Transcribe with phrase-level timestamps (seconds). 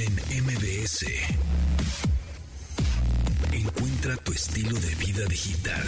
[0.00, 0.12] en
[0.44, 1.06] MBS.
[3.52, 5.82] Encuentra tu estilo de vida digital.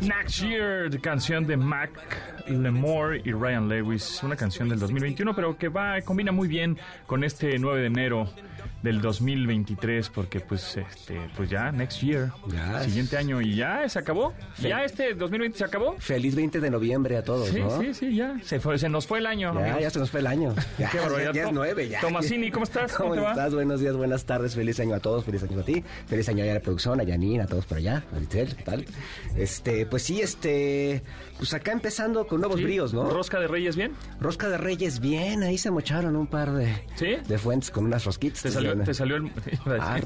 [0.00, 1.90] Next Year, canción de Mac
[2.46, 7.24] Lemore y Ryan Lewis, una canción del 2021, pero que va combina muy bien con
[7.24, 8.30] este 9 de enero
[8.84, 12.82] del 2023 porque pues este pues ya next year Ya.
[12.84, 17.16] siguiente año y ya se acabó ya este 2020 se acabó Feliz 20 de noviembre
[17.16, 17.80] a todos, sí ¿no?
[17.80, 20.20] sí sí ya se fue se nos fue el año Ya, ya se nos fue
[20.20, 20.54] el año.
[20.78, 22.00] Ya, Qué ya es To- nueve, ya.
[22.00, 22.92] Tomasini, ¿cómo estás?
[22.96, 23.30] ¿Cómo ¿Cómo, te va?
[23.30, 23.54] estás?
[23.54, 24.54] Buenos días, buenas tardes.
[24.54, 25.82] Feliz año a todos, feliz año a ti.
[26.06, 28.84] Feliz año a la producción, a Janine, a todos por allá, a Litel, ¿qué tal?
[29.36, 31.02] Este, pues sí, este,
[31.38, 32.64] pues acá empezando con nuevos Sí.
[32.64, 33.08] bríos, ¿no?
[33.10, 37.16] rosca de reyes bien Rosca de Reyes, bien, ahí se mocharon un par de, ¿Sí?
[37.26, 38.42] de fuentes con unas rosquitas.
[38.42, 39.30] te salió te salió el
[39.80, 40.00] Ah,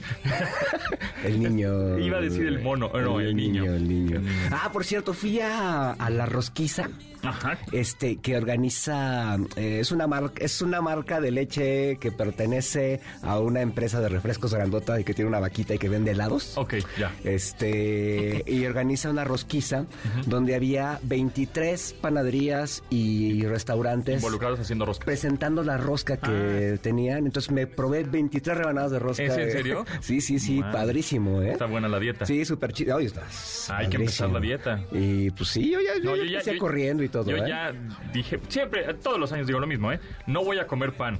[1.24, 1.98] el niño.
[1.98, 3.64] Iba a decir el mono, no, el niño.
[3.64, 4.16] El niño.
[4.16, 4.48] El niño.
[4.50, 6.88] Ah, por cierto, fui a, a la rosquiza.
[7.22, 13.00] Ajá este que organiza eh, es una marca es una marca de leche que pertenece
[13.22, 16.56] a una empresa de refrescos grandota y que tiene una vaquita y que vende helados
[16.56, 19.86] Ok, ya este y organiza una rosquiza
[20.26, 27.50] donde había 23 panaderías y restaurantes involucrados haciendo rosca presentando la rosca que tenían entonces
[27.50, 29.26] me probé 23 rebanadas de rosca Ah.
[29.26, 29.84] ¿Es en serio?
[30.00, 30.72] sí sí sí Wow.
[30.72, 32.98] padrísimo eh está buena la dieta Sí, súper chido.
[32.98, 34.84] Estás Hay que empezar la dieta.
[34.92, 37.30] Y pues sí, yo ya, yo No, ya yo ya, empecé yo- corriendo y todo.
[37.30, 37.48] Yo ¿eh?
[37.48, 37.72] ya
[38.12, 40.00] dije, siempre, todos los años digo lo mismo, ¿eh?
[40.26, 41.18] No voy a comer pan.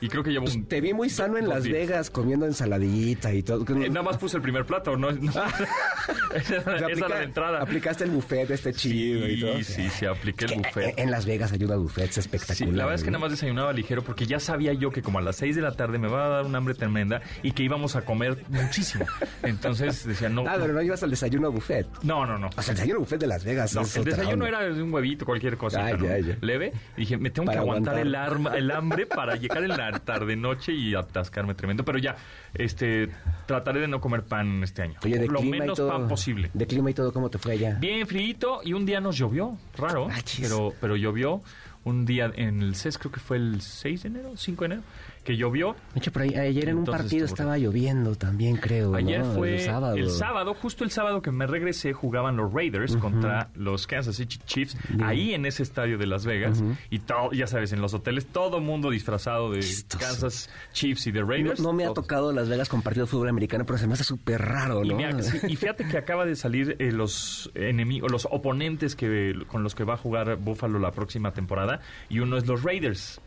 [0.00, 0.64] Y creo que llevo un...
[0.66, 1.76] Te vi muy sano en Las días.
[1.78, 3.62] Vegas comiendo ensaladita y todo.
[3.76, 5.10] Eh, nada más puse el primer plato, ¿no?
[6.34, 7.62] esa aplica- era la entrada.
[7.62, 9.54] Aplicaste el buffet este chido y todo.
[9.58, 10.98] Sí, sí, sí, apliqué el buffet.
[10.98, 12.74] En Las Vegas hay una buffet Sí, espectacular.
[12.74, 15.22] la verdad es que nada más desayunaba ligero porque ya sabía yo que como a
[15.22, 17.96] las 6 de la tarde me va a dar un hambre tremenda y que íbamos
[17.96, 19.04] a comer muchísimo.
[19.42, 21.86] Entonces decía, no, Ah, pero no ibas al desayuno buffet.
[22.02, 22.48] no, no, no.
[22.56, 23.74] O sea, el desayuno buffet de Las Vegas.
[23.74, 24.48] No, es el desayuno onda.
[24.48, 26.36] era de un huevito, cualquier cosa Ay, ya, ya.
[26.40, 26.72] leve.
[26.96, 28.06] Dije, me tengo Para que aguantar, aguantar.
[28.06, 31.84] El, arma- el hambre para llegar en la tarde noche y atascarme tremendo.
[31.84, 32.16] Pero ya,
[32.54, 33.08] este,
[33.46, 34.94] trataré de no comer pan este año.
[35.04, 35.88] Oye, de Lo clima menos y todo.
[35.88, 36.50] pan posible.
[36.52, 37.76] De clima y todo, ¿cómo te fue allá?
[37.80, 38.22] Bien frío
[38.64, 41.42] y un día nos llovió, raro, Ah, pero, pero llovió
[41.84, 44.82] un día en el CES, creo que fue el 6 de enero, 5 de enero,
[45.24, 45.76] que llovió.
[45.94, 48.94] Ayer en un Entonces partido estaba lloviendo también, creo.
[48.94, 49.34] Ayer ¿no?
[49.34, 49.96] fue el sábado.
[49.96, 54.38] el sábado, justo el sábado que me regresé, jugaban los Raiders contra los Kansas City
[54.44, 56.62] Chiefs, ahí en ese estadio de Las Vegas.
[56.90, 60.04] Y todo, ya sabes, en los hoteles, todo mundo disfrazado de Chistoso.
[60.04, 61.60] Kansas Chiefs y de Raiders.
[61.60, 62.02] no me ha Todos.
[62.06, 64.88] tocado Las Vegas con partido de fútbol americano, pero se me hace súper raro, Y,
[64.88, 65.22] ¿no?
[65.22, 69.74] sí, y fíjate que acaba de salir eh, los enemigos, los oponentes que con los
[69.74, 73.20] que va a jugar Buffalo la próxima temporada, y uno es los Raiders.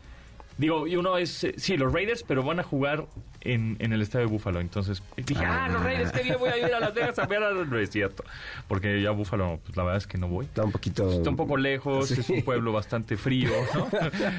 [0.58, 3.06] Digo, y uno es, eh, sí, los Raiders, pero van a jugar
[3.42, 4.60] en, en el estadio de Buffalo.
[4.60, 7.42] Entonces dije, ah, los Raiders, qué bien, voy a ir a Las Vegas a ver
[7.42, 7.90] a los Raiders.
[7.90, 8.24] Cierto,
[8.66, 10.46] porque ya Buffalo, pues la verdad es que no voy.
[10.46, 11.12] Está un poquito...
[11.12, 12.20] Está un poco lejos, Sí.
[12.20, 13.88] es un pueblo bastante frío, ¿no?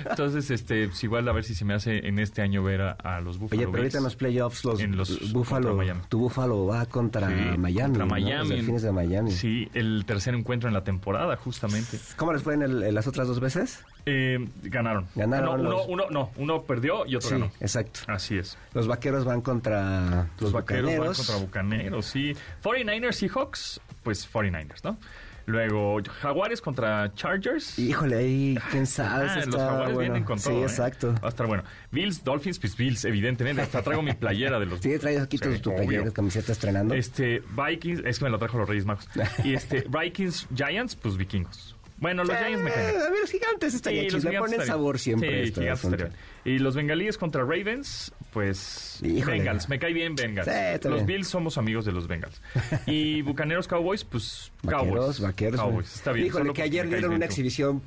[0.09, 2.91] Entonces, este, pues igual a ver si se me hace en este año ver a,
[2.93, 6.01] a los Buffalo Oye, pero ahorita en los playoffs los, En los- Búfalo, Miami.
[6.09, 8.07] tu Búfalo va contra Sí, Miami, contra ¿no?
[8.07, 8.39] Miami.
[8.39, 9.31] Los Delfines de Miami.
[9.31, 11.99] Sí, el tercer encuentro en la temporada, justamente.
[12.15, 13.83] ¿Cómo les fue en, el- en las otras dos veces?
[14.09, 15.05] Eh, ganaron.
[15.15, 17.51] Ganaron Ah, no, uno, los- uno, no, uno perdió y otro Sí, ganó.
[17.59, 17.99] exacto.
[18.07, 18.57] Así es.
[18.73, 21.17] Los vaqueros van contra Los vaqueros van Bucaneros.
[21.17, 22.33] contra Bucaneros, sí.
[22.63, 24.97] 49ers Seahawks, pues 49ers, ¿no?
[25.45, 27.79] Luego Jaguares contra Chargers.
[27.79, 29.29] Híjole, ahí, quién sabe.
[29.29, 29.99] Ah, los jaguares bueno.
[29.99, 30.53] vienen con todo.
[30.53, 30.63] Sí, ¿eh?
[30.63, 31.13] exacto.
[31.23, 31.63] Va a estar bueno.
[31.89, 33.61] Bills, Dolphins, pues Bills, evidentemente.
[33.61, 36.93] Hasta traigo mi playera de los Sí, traes aquí Sí, tu playera, camiseta estrenando.
[36.95, 39.07] Este, Vikings, es que me lo trajo los Reyes Magos.
[39.45, 41.76] Y este, Vikings, Giants, pues vikingos.
[41.97, 42.95] Bueno, los Giants me caen.
[42.95, 44.31] Eh, A ver, los gigantes estaría Sí, chido.
[44.31, 45.29] Le ponen sabor siempre.
[45.43, 46.11] Sí, este gigantes.
[46.47, 49.37] Y los bengalíes contra Ravens, pues Híjole.
[49.39, 49.67] Bengals.
[49.67, 50.47] Me cae bien Bengals.
[50.47, 51.05] Sí, los bien.
[51.05, 52.41] Bills somos amigos de los Bengals.
[52.87, 55.19] Y Bucaneros Cowboys, pues Vaqueros, Cowboys.
[55.19, 55.59] vaqueros.
[55.61, 56.27] Cowboys, está bien.
[56.27, 57.81] Híjole, que ayer dieron una exhibición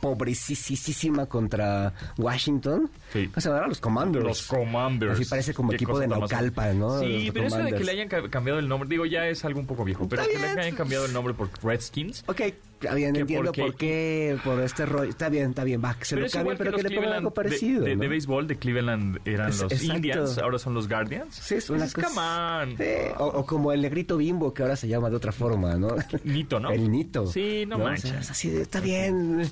[0.00, 2.90] pobrecísima contra Washington.
[3.12, 3.26] Sí.
[3.28, 3.68] ¿Cómo se llaman?
[3.68, 4.24] Los Commanders.
[4.24, 5.12] Los Commanders.
[5.20, 6.98] Así parece como equipo de más- Naucalpan, ¿no?
[7.00, 9.44] Sí, Los pero eso de que le hayan ca- cambiado el nombre, digo, ya es
[9.44, 12.24] algo un poco viejo, pero que le hayan cambiado el nombre por Redskins.
[12.26, 12.40] Ok,
[12.80, 15.10] está bien, Que entiendo por qué, por este rollo.
[15.10, 17.12] Está bien, está bien, va, que se Pero lo cambien, pero que, los le pongan
[17.14, 17.59] algo parecido.
[17.68, 18.02] De, de, ¿no?
[18.02, 19.94] de béisbol de Cleveland eran Es- los exacto.
[19.96, 21.34] Indians, ahora son los Guardians.
[21.34, 22.76] Sí, es una Pues, cosa- come on.
[22.78, 25.88] Sí, o, o como el negrito bimbo, que ahora se llama de otra forma, ¿no?
[26.24, 26.70] Nito, ¿no?
[26.70, 27.26] El nito.
[27.26, 28.10] Sí, no, O manches.
[28.10, 29.42] sea, es así de, está bien.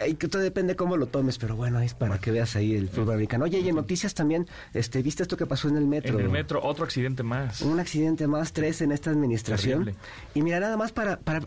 [0.00, 2.88] Ay, que todo depende cómo lo tomes, pero bueno, es para que veas ahí el
[2.88, 3.44] fútbol americano.
[3.44, 6.18] Oye, y en noticias también, este, ¿viste esto que pasó en el metro?
[6.18, 7.60] En el metro, otro accidente más.
[7.62, 9.84] Un accidente más, tres en esta administración.
[9.84, 9.94] Terrible.
[10.34, 11.40] Y mira, nada más para, para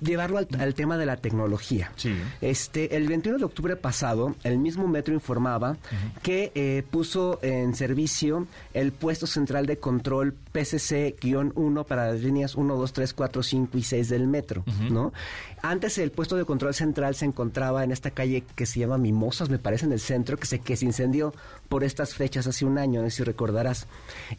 [0.00, 1.92] llevarlo al, al tema de la tecnología.
[1.96, 2.14] Sí.
[2.40, 5.76] Este, el 21 de octubre pasado, el mismo metro informaba
[6.22, 12.76] que eh, puso en servicio el puesto central de control PCC-1 para las líneas 1,
[12.76, 15.12] 2, 3, 4, 5 y 6 del metro, ¿no?
[15.62, 19.48] Antes el puesto de control central se encontraba en esta calle que se llama Mimosas,
[19.48, 21.32] me parece, en el centro, que se, que se incendió
[21.68, 23.86] por estas fechas hace un año, no sé si recordarás.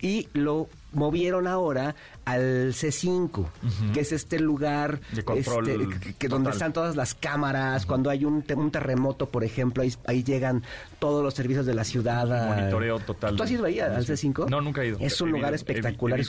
[0.02, 3.46] Y lo movieron ahora al C5,
[3.94, 8.10] que es este lugar De control este, que, que donde están todas las cámaras, cuando
[8.12, 10.62] hay un, te- un terremoto, por ejemplo, ahí, ahí llegan
[11.00, 12.32] todos los servicios de la ciudad.
[12.32, 13.36] a- Monitoreo total.
[13.36, 14.50] ¿Tú has ido ahí al C5?
[14.50, 14.98] No, nunca he ido.
[15.00, 16.24] Es un He lugar espectacular, he- he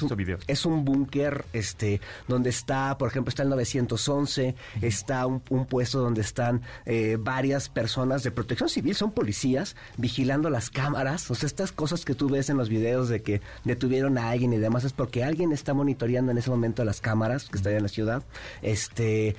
[0.53, 4.55] es un, es búnker este, donde está, por ejemplo, está el 911,
[4.87, 10.71] está un, puesto donde están eh, varias personas de protección civil, son policías, vigilando las
[10.71, 11.31] cámaras.
[11.31, 14.53] O sea, estas cosas que tú ves en los videos de que detuvieron a alguien
[14.53, 17.83] y demás es porque alguien está monitoreando en ese momento las cámaras que están en
[17.83, 18.23] la ciudad.
[18.63, 19.37] Este,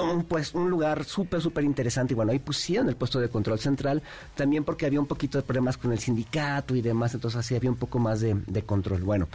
[0.00, 2.14] un, pues un lugar súper, súper interesante.
[2.14, 4.02] Y bueno, ahí pusieron el puesto de control central,
[4.34, 7.70] también porque había un poquito de problemas con el sindicato y demás, entonces así había
[7.70, 9.02] un poco más de, de control.
[9.02, 9.28] Bueno.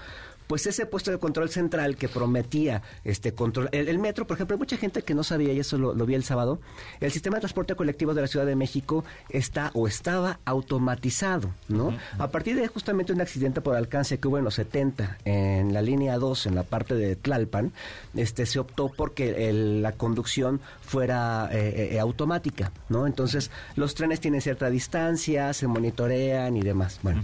[0.50, 4.56] Pues ese puesto de control central que prometía este control, el, el metro, por ejemplo,
[4.56, 6.60] hay mucha gente que no sabía, y eso lo, lo vi el sábado,
[7.02, 11.96] el sistema de transporte colectivo de la Ciudad de México está o estaba automatizado, ¿no?
[12.18, 15.84] A partir de justamente un accidente por alcance que hubo en los 70 en la
[15.84, 17.72] línea 2, en la parte de Tlalpan,
[18.16, 23.06] este se optó porque el- la conducción fuera eh, eh, automática, ¿no?
[23.06, 27.00] Entonces, los trenes tienen cierta distancia, se monitorean y demás.
[27.04, 27.22] Bueno.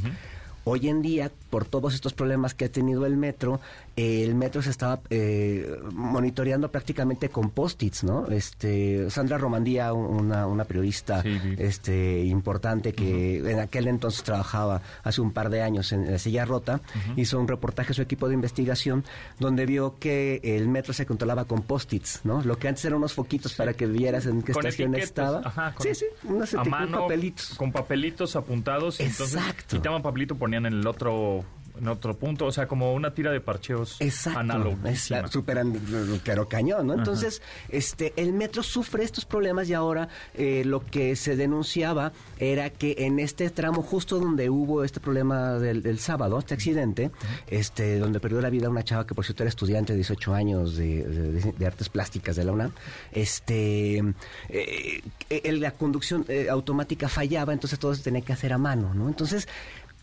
[0.68, 3.62] Hoy en día, por todos estos problemas que ha tenido el metro,
[3.96, 8.28] eh, el metro se estaba eh, monitoreando prácticamente con post-its, ¿no?
[8.28, 14.82] Este, Sandra Romandía, un- una, una periodista Sí, este, importante que en aquel entonces trabajaba
[15.06, 16.82] hace un par de años en la silla rota,
[17.16, 19.06] hizo un reportaje a su equipo de investigación
[19.40, 22.42] donde vio que el metro se controlaba con post-its, ¿no?
[22.44, 25.40] Lo que antes eran unos foquitos para que vieras en qué Con estación estaba.
[25.46, 27.54] ajá, con- sí, sí, unos a mano, papelitos.
[27.56, 29.00] con papelitos apuntados.
[29.00, 29.78] Entonces Exacto.
[29.78, 31.45] quitaban papelito, ponían en el otro
[31.80, 34.40] en otro punto, o sea, como una tira de parcheos Exacto.
[34.40, 34.90] análoga.
[34.92, 35.80] Es la- súper an-
[36.24, 36.94] pero cañón, ¿no?
[36.94, 42.70] Entonces, este, el metro sufre estos problemas y ahora eh, lo que se denunciaba era
[42.70, 47.12] que en este tramo, justo donde hubo este problema del, del sábado, este accidente,
[47.48, 50.76] este, donde perdió la vida una chava que por cierto era estudiante de 18 años
[50.76, 52.72] de, de- de artes plásticas de la UNAM,
[53.12, 54.04] este,
[54.50, 58.94] eh, el- la conducción eh, automática fallaba, entonces todo se tenía que hacer a mano,
[58.94, 59.08] ¿no?
[59.08, 59.48] Entonces,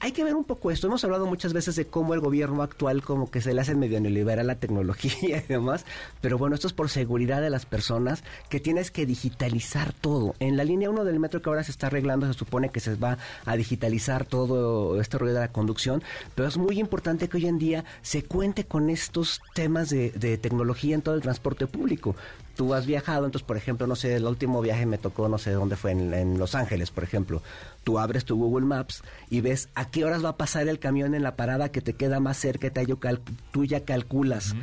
[0.02, 0.88] hay que ver un poco esto.
[0.88, 4.00] Hemos hablado muchas veces de cómo el gobierno actual como que se le hace medio
[4.00, 5.86] neoliberal la tecnología y demás,
[6.20, 10.34] pero bueno, esto es por seguridad de las personas que tienes que digitalizar todo.
[10.40, 12.96] En la línea 1 del metro que ahora se está arreglando se supone que se
[12.96, 16.02] va a digitalizar todo este rollo de la conducción,
[16.34, 20.36] pero es muy importante que hoy en día se cuente con estos temas de, de
[20.36, 22.16] tecnología en todo el transporte público.
[22.56, 25.52] Tú has viajado, entonces, por ejemplo, no sé, el último viaje me tocó, no sé
[25.52, 27.42] dónde fue, en, en Los Ángeles, por ejemplo.
[27.84, 31.14] Tú abres tu Google Maps y ves a qué horas va a pasar el camión
[31.16, 33.20] en la parada que te queda más cerca, te cal-
[33.50, 34.54] tú ya calculas.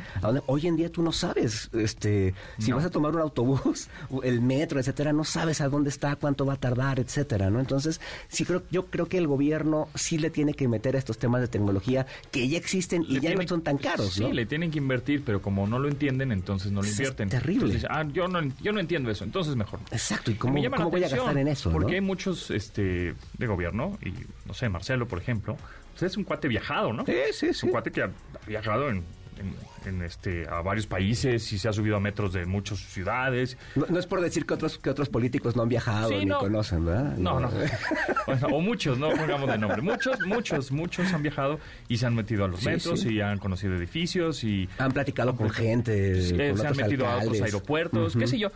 [0.46, 2.76] Hoy en día tú no sabes, este, si No.
[2.76, 3.88] vas a tomar un autobús,
[4.22, 7.60] el metro, etcétera, no sabes a dónde está, cuánto va a tardar, etcétera, ¿no?
[7.60, 11.18] Entonces, sí creo, yo creo que el gobierno sí le tiene que meter a estos
[11.18, 14.32] temas de tecnología que ya existen y Le ya no son tan caros, Sí, ¿no?
[14.32, 17.28] le tienen que invertir, pero como no lo entienden, entonces no lo Es invierten.
[17.28, 17.66] terrible.
[17.66, 19.80] Entonces, ah, yo no, yo no entiendo eso, entonces mejor.
[19.90, 21.94] Exacto, ¿y cómo, me cómo voy a gastar en eso, Porque no?
[21.94, 24.12] hay muchos este, de gobierno, y
[24.46, 25.56] no sé, Marcelo, por ejemplo,
[25.92, 27.04] pues es un cuate viajado, ¿no?
[27.04, 27.66] Sí, sí, sí.
[27.66, 28.10] un cuate que ha
[28.46, 29.04] viajado en,
[29.40, 29.54] en-
[29.86, 33.56] en, este, a varios países y se ha subido a metros de muchas ciudades.
[33.74, 36.26] No, no es por decir que otros, que otros políticos no han viajado Sí, ni
[36.26, 36.38] no.
[36.38, 37.16] conocen, ¿verdad?
[37.16, 37.50] No, no.
[38.26, 39.82] Bueno, o muchos, no pongamos de nombre.
[39.82, 43.14] Muchos, muchos, muchos han viajado y se han metido a los Sí, metros sí.
[43.14, 48.16] y han conocido edificios y Han platicado con gente, se han metido a otros aeropuertos,
[48.16, 48.50] qué sé yo.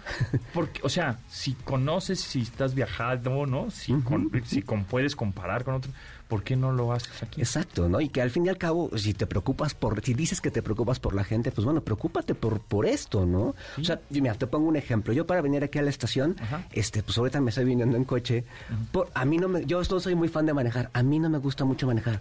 [0.52, 3.70] Porque, o sea, si conoces, si estás viajado, ¿no?
[3.70, 5.94] Si, con- si con- puedes comparar con otros,
[6.28, 7.40] ¿por qué no lo haces aquí?
[7.40, 8.00] Exacto, ¿no?
[8.00, 10.62] Y que al fin y al cabo, si te preocupas por, si dices que te
[10.62, 13.54] preocupas por la gente, pues bueno, preocúpate por, por esto, ¿no?
[13.78, 15.12] O sea, mira, te pongo un ejemplo.
[15.12, 16.66] Yo para venir aquí a la estación, Ajá.
[16.72, 18.44] este, pues ahorita me estoy viniendo en coche.
[18.92, 20.90] por, a mí no me, yo no soy muy fan de manejar.
[20.92, 22.20] A mí no me gusta mucho manejar.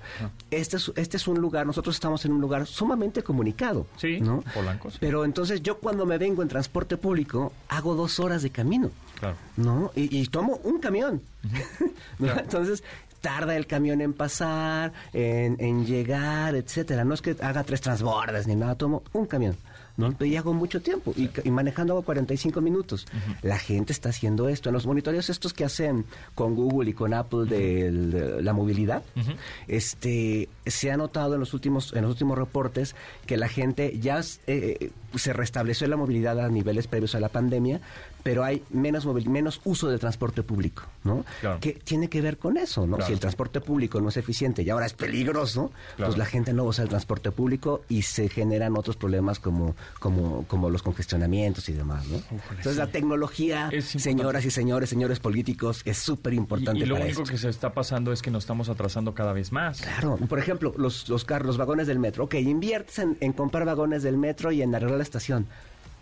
[0.51, 3.87] Este es, este es un lugar, nosotros estamos en un lugar sumamente comunicado.
[3.97, 4.43] Sí, ¿no?
[4.53, 4.97] Polanco, sí.
[4.99, 8.91] Pero entonces yo cuando me vengo en transporte público, hago dos horas de camino.
[9.19, 9.37] Claro.
[9.55, 9.91] ¿no?
[9.95, 11.21] Y, y tomo un camión.
[12.19, 12.25] ¿no?
[12.27, 12.41] Claro.
[12.41, 12.83] Entonces,
[13.23, 17.05] tarda el camión en pasar, en, en llegar, etcétera.
[17.05, 19.55] No es que haga tres transbordes ni nada, tomo un camión.
[19.95, 20.13] ¿no?
[20.19, 21.13] Y hago mucho tiempo.
[21.15, 23.07] Y, y manejando hago 45 minutos.
[23.41, 24.69] La gente está haciendo esto.
[24.69, 29.03] En los monitoreos estos que hacen con Google y con Apple de, de la movilidad,
[29.67, 34.21] este se ha notado en los últimos en los últimos reportes que la gente ya
[34.47, 37.79] eh, se restableció la movilidad a niveles previos a la pandemia,
[38.23, 41.25] pero hay menos movil- menos uso del transporte público, ¿no?
[41.41, 41.59] Claro.
[41.59, 42.95] Que tiene que ver con eso, ¿no?
[42.95, 43.07] Claro.
[43.07, 46.09] Si el transporte público no es eficiente y ahora es peligroso, Claro.
[46.11, 50.45] pues la gente no usa el transporte público y se generan otros problemas como como
[50.47, 52.17] como los congestionamientos y demás, ¿no?
[52.49, 57.05] Entonces la tecnología, señoras y señores, señores políticos, es súper Y, importante y lo para
[57.05, 57.31] único esto.
[57.31, 59.81] que se está pasando es que nos estamos atrasando cada vez más.
[59.81, 62.23] Claro, por ejemplo, los, los carros, los vagones del metro.
[62.23, 65.45] Ok, inviertes en, en comprar vagones del metro y en arreglar la estación.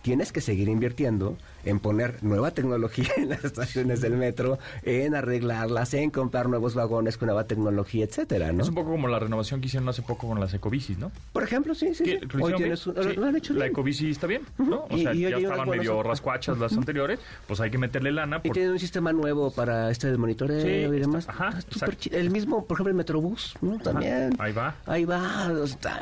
[0.04, 5.94] Tienes que seguir invirtiendo en poner nueva tecnología en las estaciones del metro, en arreglarlas,
[5.94, 8.64] en comprar nuevos vagones con nueva tecnología, etcétera, ¿no?
[8.64, 11.12] Es un poco como la renovación que hicieron hace poco con las ecobicis, ¿no?
[11.34, 12.20] Por ejemplo, sí, sí.
[12.42, 12.98] Hoy tienes bien.
[12.98, 13.72] un- Sí, lo han hecho La bien.
[13.72, 14.86] ecobici está bien, ¿no?
[14.90, 16.10] O Y- sea, y ya estaban buenas medio ofertas.
[16.12, 18.42] rascuachas las anteriores, pues hay que meterle lana.
[18.44, 21.30] Y por- tienen un sistema nuevo para este monitoreo Sí, y está- demás.
[21.30, 21.96] ajá, súper exacto.
[22.00, 23.78] chi- El mismo, por ejemplo, el Metrobús, ¿no?
[23.80, 24.34] También.
[24.40, 24.76] ahí va.
[24.86, 25.52] Ahí va.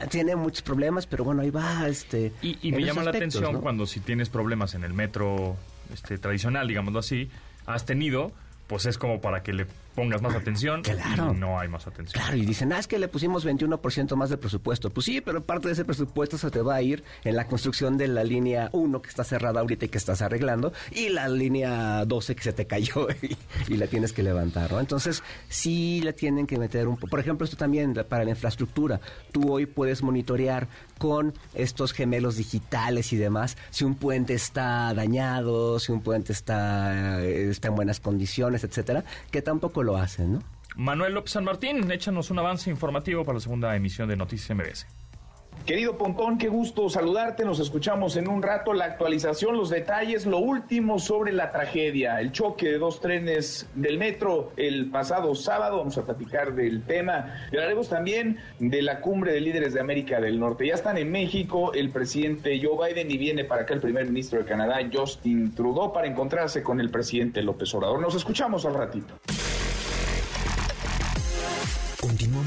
[0.10, 1.88] tiene muchos problemas, pero bueno, ahí va.
[1.88, 3.62] Este, Y, y me llama la atención ¿no?
[3.62, 5.49] cuando si tienes problemas en el metro
[5.94, 7.30] este, tradicional, digámoslo así,
[7.66, 8.32] has tenido,
[8.68, 11.34] pues es como para que le pongas más atención Claro.
[11.34, 12.22] y no hay más atención.
[12.22, 14.90] Claro, y dicen, ah, es que le pusimos 21% más de presupuesto.
[14.90, 17.98] Pues sí, pero parte de ese presupuesto se te va a ir en la construcción
[17.98, 22.06] de la línea 1 que está cerrada ahorita y que estás arreglando, y la línea
[22.06, 23.38] 12 que se te cayó y,
[23.74, 24.80] y la tienes que levantar, ¿no?
[24.80, 26.98] Entonces, sí le tienen que meter un...
[26.98, 29.02] po- Por ejemplo, esto también para la infraestructura.
[29.32, 30.68] Tú hoy puedes monitorear
[30.98, 37.24] con estos gemelos digitales y demás si un puente está dañado, si un puente está,
[37.24, 40.40] eh, está en buenas condiciones, etcétera, que tampoco lo hacen, ¿no?
[40.76, 44.88] Manuel López San Martín, échanos un avance informativo para la segunda emisión de Noticias MBS.
[45.66, 47.46] Querido Pontón, qué gusto saludarte.
[47.46, 48.74] Nos escuchamos en un rato.
[48.74, 54.00] La actualización, los detalles, lo último sobre la tragedia, el choque de dos trenes del
[54.00, 55.78] metro el pasado sábado.
[55.78, 57.36] Vamos a platicar del tema.
[57.52, 60.66] Y hablaremos también de la cumbre de líderes de América del Norte.
[60.66, 64.40] Ya están en México el presidente Joe Biden y viene para acá el primer ministro
[64.40, 68.02] de Canadá, Justin Trudeau, para encontrarse con el presidente López Obrador.
[68.02, 69.20] Nos escuchamos al ratito.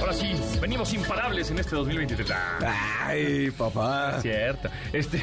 [0.00, 2.30] Ahora sí, venimos imparables en este 2023.
[2.30, 4.20] Ah, Ay, papá.
[4.22, 4.68] Cierto.
[4.92, 5.20] Este,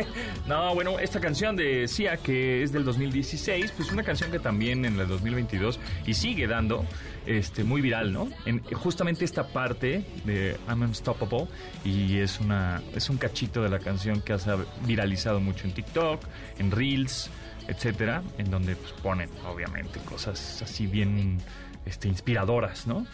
[0.46, 4.84] no, bueno, esta canción de Sia, que es del 2016, pues una canción que también
[4.84, 6.84] en el 2022 y sigue dando,
[7.26, 8.28] este, muy viral, ¿no?
[8.44, 11.48] En justamente esta parte de I'm Unstoppable
[11.82, 14.38] y es una, es un cachito de la canción que ha
[14.84, 16.22] viralizado mucho en TikTok,
[16.58, 17.30] en Reels,
[17.66, 21.38] etcétera, en donde pues, ponen, obviamente, cosas así bien,
[21.86, 23.06] este, inspiradoras, ¿no?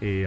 [0.00, 0.26] Eh,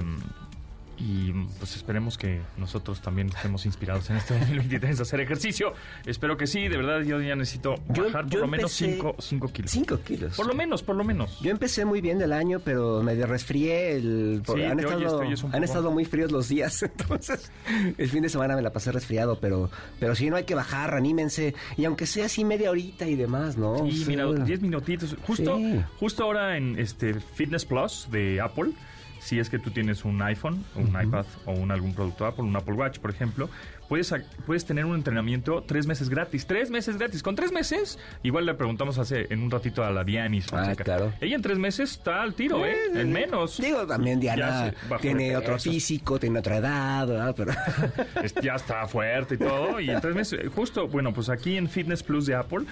[1.03, 5.73] y pues esperemos que nosotros también estemos inspirados en este 2023 a hacer ejercicio.
[6.05, 9.47] Espero que sí, de verdad yo ya necesito Yo- bajar por lo menos empecé- 5
[9.51, 9.71] kilos.
[9.71, 10.35] Cinco kilos.
[10.37, 11.39] Por lo menos, por lo menos.
[11.41, 13.95] Yo empecé muy bien el año, pero me resfrié.
[13.95, 17.51] El, Sí, han estado, oyes han estado muy fríos los días, entonces
[17.97, 20.93] el fin de semana me la pasé resfriado, pero pero sí, no hay que bajar,
[20.93, 21.55] anímense.
[21.77, 23.89] Y aunque sea así media horita y demás, ¿no?
[23.89, 25.15] Sí, mira, 10 minutitos.
[25.25, 25.81] Justo, Sí.
[25.99, 28.73] justo ahora en este Fitness Plus de Apple,
[29.21, 32.43] si es que tú tienes un iPhone, o un iPad o un algún producto Apple,
[32.43, 33.49] un Apple Watch, por ejemplo,
[33.87, 34.13] puedes,
[34.45, 36.47] puedes tener un entrenamiento tres meses gratis.
[36.47, 37.21] Tres meses gratis.
[37.21, 40.51] Con tres meses, igual le preguntamos hace en un ratito a la Dianis.
[40.51, 41.13] Ah, claro.
[41.21, 42.75] Ella en tres meses está al tiro, ¿eh?
[42.95, 43.57] En menos.
[43.57, 47.35] Digo, también Diana tiene otro físico, tiene otra edad, ¿verdad?
[47.37, 47.51] Pero
[48.41, 49.79] ya está fuerte y todo.
[49.79, 52.65] Y en tres meses, justo, bueno, pues aquí en Fitness Plus de Apple,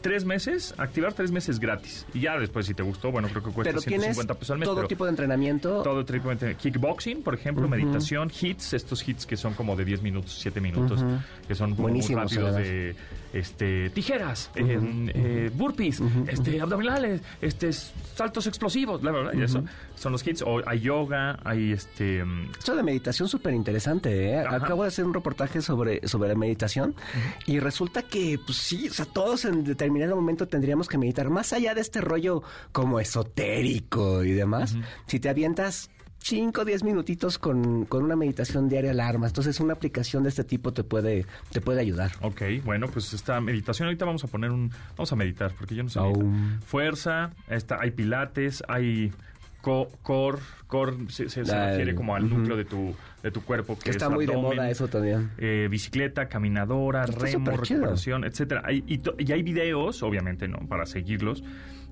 [0.00, 2.06] tres meses, activar tres meses gratis.
[2.14, 4.58] Y ya después, si te gustó, bueno, creo que cuesta pero tienes 150 pesos al
[4.58, 4.66] mes.
[4.66, 5.82] todo pero tipo de entrenamiento.
[5.82, 10.02] todo tipo de kickboxing, por ejemplo, meditación, hits, estos hits que son como de 10
[10.02, 11.04] minutos, 7 minutos,
[11.46, 12.94] que son como muy Buenísimos, rápidos de
[13.32, 14.78] este tijeras, eh,
[15.14, 19.64] eh, burpees, este abdominales, este saltos explosivos, la verdad, y eso
[19.96, 20.42] son los hits.
[20.42, 24.38] O hay yoga, hay este mm, Esto de meditación súper interesante, ¿eh?
[24.38, 26.94] Acabo de hacer un reportaje sobre, sobre la meditación
[27.46, 31.52] y resulta que, pues sí, o sea, todos en determinado momento tendríamos que meditar, más
[31.52, 32.42] allá de este rollo
[32.72, 34.76] como esotérico y demás.
[35.06, 39.72] Si te avientas 5 o 10 minutitos con, con una meditación diaria alarma, entonces una
[39.74, 42.12] aplicación de este tipo te puede, te puede ayudar.
[42.20, 45.82] Ok, bueno, pues esta meditación, ahorita vamos a poner un, vamos a meditar, porque yo
[45.82, 46.00] no sé.
[46.66, 49.12] Fuerza, está, hay pilates, hay
[49.60, 50.38] Co- core,
[50.68, 53.76] core se, se- se refiere como al núcleo de tu, de tu cuerpo.
[53.76, 55.30] Que, Que está es muy de moda eso también.
[55.38, 58.62] eh, bicicleta, caminadora, Está remo, recuperación, etcétera.
[58.64, 60.58] Hay- y, y hay videos, obviamente, ¿no?
[60.68, 61.42] Para seguirlos.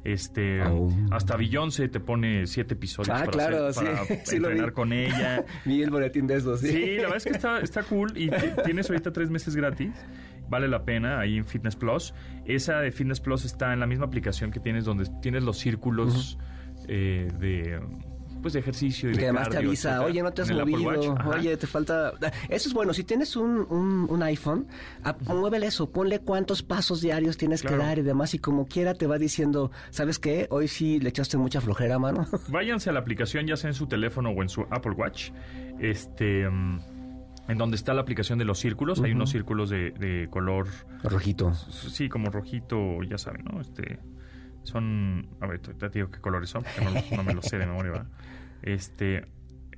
[0.04, 0.88] Este, Oh.
[1.10, 4.52] hasta Beyoncé te pone siete episodios Ah, para, claro, hacer- para sí, sí lo vi.
[4.52, 5.44] entrenar con ella.
[5.64, 6.68] Vi el boletín de eso, sí.
[6.68, 9.90] Sí, la verdad es que está, está cool y ti- tienes ahorita tres meses gratis.
[10.48, 12.14] Vale la pena ahí en Fitness Plus.
[12.44, 16.38] Esa de Fitness Plus está en la misma aplicación que tienes donde tienes los círculos
[16.88, 17.80] eh, de
[18.42, 21.14] pues de ejercicio y, que de además te avisa, etcétera, oye, no te has movido,
[21.36, 22.12] oye, te falta...
[22.48, 24.68] Eso es bueno, si tienes un, un, un iPhone,
[25.26, 27.78] muévele eso, ponle cuántos pasos diarios tienes Claro.
[27.78, 30.46] que dar y demás, y como quiera te va diciendo, ¿sabes qué?
[30.50, 32.26] Hoy sí le echaste mucha flojera, mano.
[32.48, 35.30] Váyanse a la aplicación, ya sea en su teléfono o en su Apple Watch,
[35.80, 36.80] este, mm,
[37.48, 39.00] en donde está la aplicación de los círculos.
[39.00, 40.68] Hay unos círculos de, de color,
[41.02, 41.52] Rojito.
[41.54, 43.60] sí, como rojito, ya saben, ¿no?
[43.60, 43.98] Este,
[44.66, 47.66] son, a ver, te digo qué colores son, porque no, no me los sé de
[47.66, 48.08] memoria, ¿verdad?
[48.62, 49.24] Este,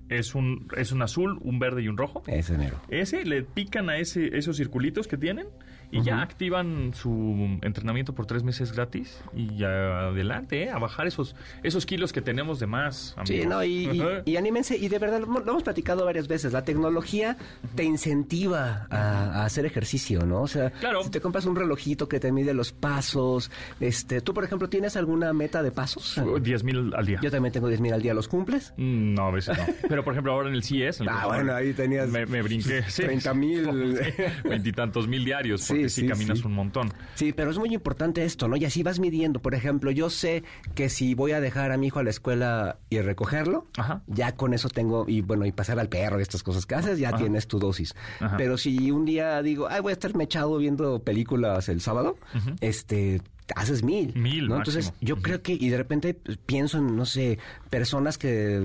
[0.09, 2.23] es un, es un azul, un verde y un rojo.
[2.27, 2.81] Ese mero.
[2.89, 5.49] Ese, le pican a ese, esos circulitos que tienen
[5.91, 10.71] y ya activan su entrenamiento por tres meses gratis y ya adelante, ¿eh?
[10.71, 13.15] a bajar esos, esos kilos que tenemos de más.
[13.25, 13.47] Sí, amigos.
[13.49, 14.03] no, y, y-
[14.33, 17.37] y anímense, y de verdad, lo, lo hemos platicado varias veces, la tecnología
[17.75, 20.43] te incentiva a, a hacer ejercicio, ¿no?
[20.43, 21.03] O sea, Claro.
[21.05, 24.97] si te compras un relojito que te mide los pasos, este, tú, por ejemplo, ¿tienes
[24.97, 26.21] alguna meta de pasos?
[26.43, 27.21] 10 mil al día.
[27.23, 28.73] Yo también tengo 10 mil al día, ¿los cumples?
[28.77, 29.65] Mm, No, a veces no.
[29.89, 31.01] Pero, por ejemplo, ahora en el CES...
[31.01, 32.83] en el Ah, bueno, ahí tenías Me, me brinqué.
[32.89, 33.03] sí.
[33.03, 33.99] 30,000.
[34.45, 36.47] Veintitantos mil diarios, Sí, sí, sí, caminas sí.
[36.47, 36.93] un montón.
[37.15, 38.57] Sí, pero es muy importante esto, ¿no?
[38.57, 39.41] Y así vas midiendo.
[39.41, 40.43] Por ejemplo, yo sé
[40.75, 44.03] que si voy a dejar a mi hijo a la escuela y recogerlo, Ajá.
[44.07, 46.99] ya con eso tengo, y bueno, y pasar al perro y estas cosas que haces,
[46.99, 47.19] ya Ajá.
[47.19, 47.95] tienes tu dosis.
[48.21, 48.37] Ajá.
[48.37, 52.17] Pero si un día digo, ay, voy a estar mechado viendo películas el sábado,
[52.61, 53.21] este
[53.57, 54.13] haces mil.
[54.15, 54.57] Mil ¿no?
[54.57, 57.39] Entonces, yo creo que, y de repente pues, pienso en, no sé,
[57.71, 58.59] personas que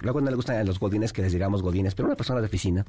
[0.00, 2.46] luego no le gustan a los godines que les digamos godines, pero una persona de
[2.46, 2.84] oficina,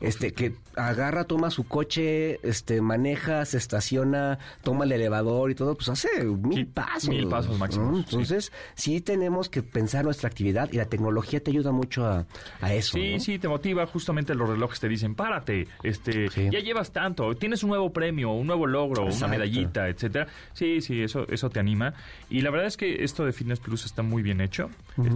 [0.00, 5.74] este, que agarra, toma su coche, este, maneja, se estaciona, toma el elevador y todo,
[5.74, 7.08] pues hace mil pasos.
[7.10, 7.96] mil pasos máximo, ¿no?
[7.98, 8.04] sí.
[8.10, 9.00] Entonces, sí.
[9.00, 12.26] tenemos que pensar nuestra actividad y la tecnología te ayuda mucho a,
[12.60, 12.96] a eso.
[12.98, 13.20] Sí, ¿no?
[13.20, 13.86] sí, te motiva.
[13.86, 16.48] Justamente los relojes te dicen, párate, este, Sí.
[16.50, 19.24] ya llevas tanto, tienes un nuevo premio, un nuevo logro, Exacto.
[19.26, 20.26] una medallita, etcétera.
[20.52, 21.94] Sí, sí, eso, eso te anima.
[22.30, 24.70] Y la verdad es que esto de Fitness Plus está muy bien hecho.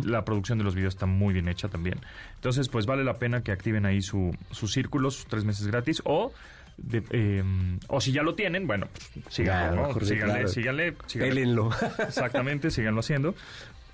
[0.05, 1.99] La producción de los videos está muy bien hecha también.
[2.37, 6.03] Entonces, pues vale la pena que activen ahí su, sus círculos, sus tres meses gratis,
[6.05, 6.33] o
[6.77, 7.45] de- eh,
[7.87, 10.01] o si ya lo tienen, bueno, pues, síganlo, lo ¿no?
[10.01, 10.49] síganle, claro.
[10.49, 11.35] síganle, síganle.
[11.35, 11.71] Pélenlo.
[12.01, 13.35] Exactamente, síganlo haciendo.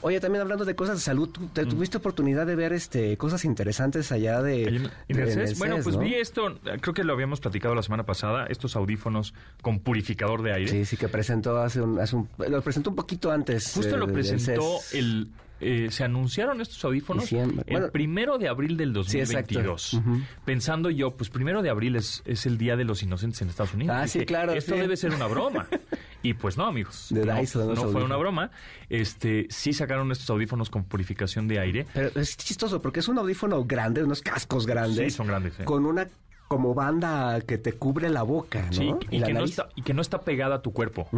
[0.02, 3.44] Oye, también hablando de cosas de salud, ¿tú te tuviste oportunidad de ver este cosas
[3.44, 5.52] interesantes allá de, el CES.
[5.52, 6.02] el bueno, pues ¿no?
[6.02, 10.54] vi esto, creo que lo habíamos platicado la semana pasada, estos audífonos con purificador de
[10.54, 10.68] aire.
[10.70, 13.72] Sí, sí, que presentó hace un, hace un- lo presentó un poquito antes.
[13.74, 15.28] Justo eh, lo del presentó el...
[15.60, 17.64] eh, se anunciaron estos audífonos Diciembre.
[17.66, 19.54] el Bueno, primero de abril del Sí, exacto.
[19.54, 19.94] 2022.
[19.94, 20.20] Ujú.
[20.46, 23.74] Pensando yo, pues primero de abril es, es el Día de los Inocentes en Estados
[23.74, 23.94] Unidos.
[23.98, 24.80] Ah, sí, claro, Esto sí.
[24.80, 25.66] debe ser una broma.
[26.22, 27.06] y pues no, amigos.
[27.10, 28.50] De no, Dyson, no fue una broma.
[28.88, 31.86] Este, sí sacaron estos audífonos con purificación de aire.
[31.94, 35.12] Pero es chistoso porque es un audífono grande, unos cascos grandes.
[35.12, 35.64] Sí, son grandes, sí.
[35.64, 36.08] Con una
[36.50, 38.72] como banda que te cubre la boca, ¿no?
[38.72, 41.08] Sí, y, la que no está, y que no está pegada a tu cuerpo.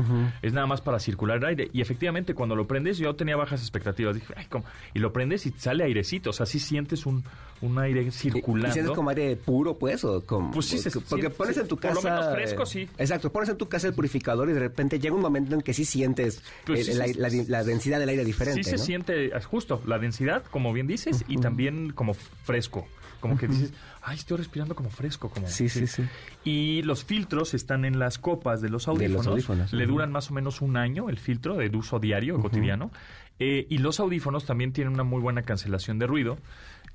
[0.42, 1.70] Es nada más para circular el aire.
[1.72, 4.14] Y efectivamente, cuando lo prendes, yo tenía bajas expectativas.
[4.14, 4.66] Dije, ay, ¿cómo?
[4.92, 6.28] Y lo prendes y sale airecito.
[6.28, 7.24] O sea, sí sientes un,
[7.62, 8.68] un aire ¿Y- circulando.
[8.68, 10.04] ¿Y sientes como aire puro, pues?
[10.04, 11.94] O como, Pues sí, se porque, pones en tu por casa...
[11.94, 12.86] lo menos fresco, sí.
[12.98, 15.72] Exacto, pones en tu casa el purificador y de repente llega un momento en que
[15.72, 16.96] sí sientes Pues el- sí, el
[17.30, 18.82] sí, aire- la, densidad del aire diferente, Sí se ¿no?
[18.84, 22.86] siente justo la densidad, como bien dices, y también como fresco.
[23.22, 25.30] Como que dices, ay, estoy respirando como fresco.
[25.30, 26.04] Como, Sí, sí, sí.
[26.44, 29.72] Y los filtros están en las copas de los De los audífonos.
[29.72, 32.90] Le duran más o menos un año el filtro de uso diario, cotidiano.
[33.38, 36.36] Eh, y los audífonos también tienen una muy buena cancelación de ruido.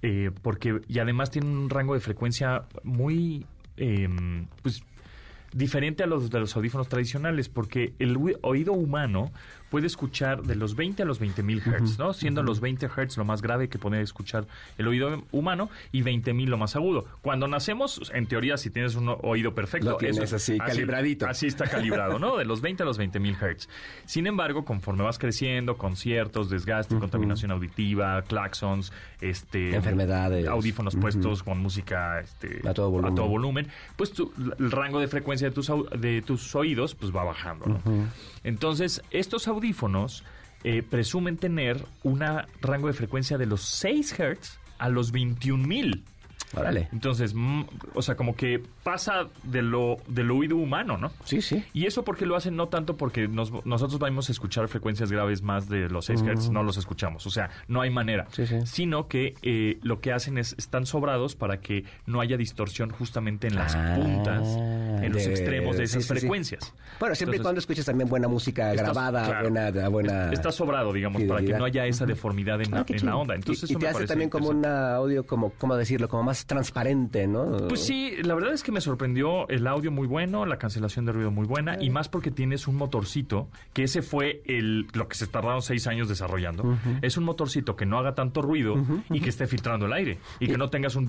[0.04, 4.08] eh, porque, y además tienen un rango de frecuencia muy, eh,
[4.62, 4.84] pues,
[5.54, 9.32] diferente a los de los audífonos tradicionales, porque el oído humano
[9.70, 12.14] puede escuchar de los 20 a los 20 mil hertz, ¿no?
[12.14, 14.46] Siendo los 20 hertz lo más grave que puede escuchar
[14.78, 17.06] el oído humano y 20 mil lo más agudo.
[17.22, 21.28] Cuando nacemos, en teoría, si tienes un oído perfecto, Lo tienes eso- así, calibradito.
[21.28, 22.38] Así está calibrado, ¿no?
[22.38, 23.68] De los 20 a los 20 mil hertz.
[24.06, 30.48] Sin embargo, conforme vas creciendo, conciertos, desgaste, contaminación auditiva, claxons, este, Enfermedades.
[30.48, 33.16] audífonos puestos con música este, A todo volumen.
[33.16, 37.66] volumen, pues tu- el rango de frecuencia de tus, de tus oídos pues va bajando.
[37.68, 37.82] ¿no?
[38.44, 40.24] Entonces, estos audífonos
[40.64, 42.24] eh, presumen tener un
[42.62, 46.04] rango de frecuencia de los 6 Hz a los 21 mil.
[46.60, 46.88] Órale.
[46.92, 51.12] Entonces, mm, o sea, como que pasa de lo, del oído humano, ¿no?
[51.24, 51.64] Sí, sí.
[51.74, 55.42] Y eso porque lo hacen no tanto porque nos- nosotros vamos a escuchar frecuencias graves
[55.42, 57.26] más de los 6 Hz, no los escuchamos.
[57.26, 58.28] O sea, no hay manera.
[58.32, 58.56] Sí, sí.
[58.66, 63.48] Sino que eh, lo que hacen es, están sobrados para que no haya distorsión justamente
[63.48, 66.20] en las Ah, puntas, en los de- extremos de sí, esas sí, sí.
[66.20, 66.74] frecuencias.
[67.00, 70.24] Bueno, siempre y cuando escuches también buena música estás- grabada, claro, buena, de- buena...
[70.26, 73.16] est- Está sobrado, digamos, para que no haya esa deformidad en, Ah, la, en la
[73.16, 73.36] onda.
[73.36, 76.08] Entonces, y, y eso te me hace también como un audio, como, ¿cómo decirlo?
[76.10, 77.68] Como más transparente, ¿no?
[77.68, 81.12] Pues sí, la verdad es que me sorprendió el audio muy bueno, la cancelación de
[81.12, 85.16] ruido muy buena, y más porque tienes un motorcito, que ese fue el lo que
[85.16, 86.78] se tardaron seis años desarrollando.
[87.02, 88.76] Es un motorcito que no haga tanto ruido
[89.10, 91.08] y que esté filtrando el aire, y que no tengas un...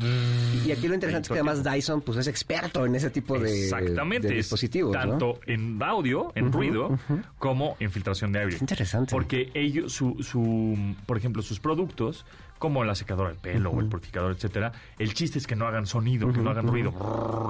[0.67, 3.65] Y aquí lo interesante es que además Dyson pues es experto en ese tipo de,
[3.65, 5.01] Exactamente, de es dispositivos, ¿no?
[5.01, 6.99] tanto en audio, en ruido,
[7.39, 8.57] como en filtración de aire.
[8.57, 9.13] Qué interesante.
[9.13, 12.27] Porque ellos, su, su, por ejemplo, sus productos,
[12.59, 15.87] como la secadora del pelo o el purificador, etcétera, el chiste es que no hagan
[15.87, 16.93] sonido, que no hagan ruido.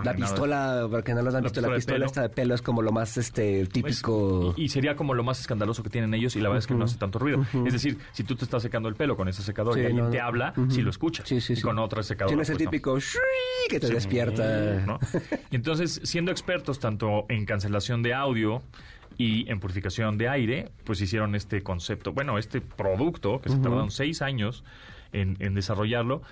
[0.04, 2.92] La pistola, porque no lo han visto, la pistola esta de pelo es como lo
[2.92, 4.54] más este Pues, típico.
[4.56, 6.74] y, y sería como lo más escandaloso que tienen ellos y la verdad es que
[6.74, 7.44] no hace tanto ruido.
[7.66, 10.04] Es decir, si tú te estás secando el pelo con ese secador Sí, y alguien
[10.04, 10.24] no, te no.
[10.24, 10.70] habla, Ujú.
[10.70, 11.28] sí lo escuchas.
[11.28, 11.62] Sí, sí, y sí.
[11.62, 12.28] con otra secadora.
[12.30, 12.70] Tienes pues, no.
[12.70, 14.84] típico "Shrii", que te despierta.
[14.86, 14.98] ¿no?
[15.50, 18.62] Y entonces, siendo expertos tanto en cancelación de audio
[19.16, 23.90] y en purificación de aire, pues hicieron este concepto, bueno, este producto que se tardaron
[23.90, 24.62] seis años
[25.12, 26.22] en, en desarrollarlo.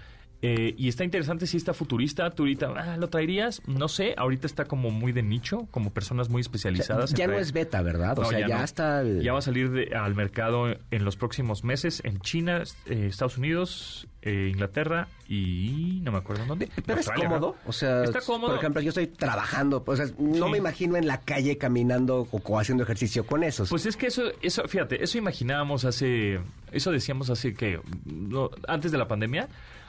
[0.48, 3.60] Eh, y está interesante si está futurista, tú ahorita, ah, ¿lo traerías?
[3.66, 7.12] No sé, ahorita está como muy de nicho, como personas muy especializadas.
[7.14, 8.18] ya no es beta, ¿verdad?
[8.18, 8.64] O no, sea, ya, no.
[8.64, 9.00] está.
[9.00, 13.06] el- Ya va a salir de- al mercado en los próximos meses en China, eh,
[13.10, 16.68] Estados Unidos, eh, Inglaterra y no me acuerdo en dónde.
[16.84, 17.68] Pero es cómodo, ¿no?
[17.68, 18.50] o sea, está cómodo.
[18.50, 20.50] por ejemplo, yo estoy trabajando, o sea, no Sí.
[20.52, 23.68] me imagino en la calle caminando o, o haciendo ejercicio con esos.
[23.70, 26.40] Pues es que eso, eso, fíjate, eso imaginábamos hace,
[26.72, 29.48] eso decíamos hace que, no, antes de la pandemia.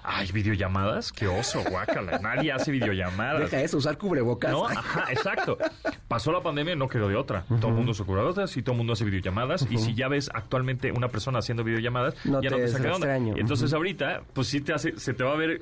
[0.09, 2.17] Ay, videollamadas, qué oso, guácala.
[2.23, 3.41] Nadie hace videollamadas.
[3.51, 4.51] Deja eso, usar cubrebocas.
[4.51, 5.57] No, ajá, exacto.
[6.07, 7.43] Pasó la pandemia y no quedó de otra.
[7.59, 9.67] Todo el mundo se cubrebocas y todo el mundo hace videollamadas.
[9.69, 12.83] Y si ya ves actualmente una persona haciendo videollamadas, No ya te no te saca
[12.85, 12.95] onda.
[12.97, 13.33] extraño.
[13.37, 15.59] Entonces ahorita, pues sí te hace, se te va a ver,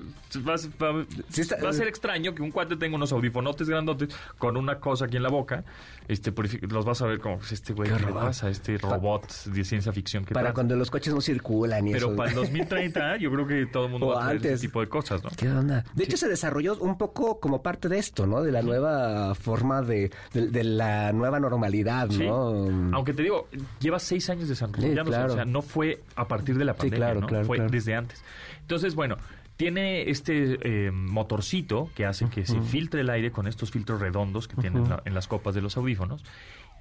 [0.47, 3.11] va, a- va a- Sí está- va a ser extraño que un cuate tenga unos
[3.13, 5.63] audifonotes grandotes con una cosa aquí en la boca.
[6.07, 6.31] Este,
[6.67, 8.49] los vas a ver como, pues, este güey, ¿qué le pasa?
[8.49, 12.15] Este robot de ciencia ficción que para cuando los coches no circulan y Pero eso.
[12.15, 14.51] para el 2030 yo creo que todo el mundo O va a antes.
[14.53, 15.29] ese tipo de cosas, ¿no?
[15.35, 15.83] ¿Qué onda?
[15.93, 18.41] De hecho, se desarrolló un poco como parte de esto, ¿no?
[18.43, 22.25] De la nueva forma de, de, de la nueva normalidad, Sí.
[22.25, 22.93] ¿no?
[22.93, 23.47] Aunque te digo,
[23.79, 25.09] lleva seis años desarrollándose.
[25.09, 25.33] Claro.
[25.33, 27.27] O sea, no fue a partir de la pandemia, claro, ¿no?
[27.27, 28.21] claro, fue desde antes.
[28.61, 29.17] Entonces, bueno,
[29.57, 34.47] tiene este eh, motorcito que hace que se filtre el aire con estos filtros redondos
[34.47, 36.23] que tienen la- en las copas de los audífonos.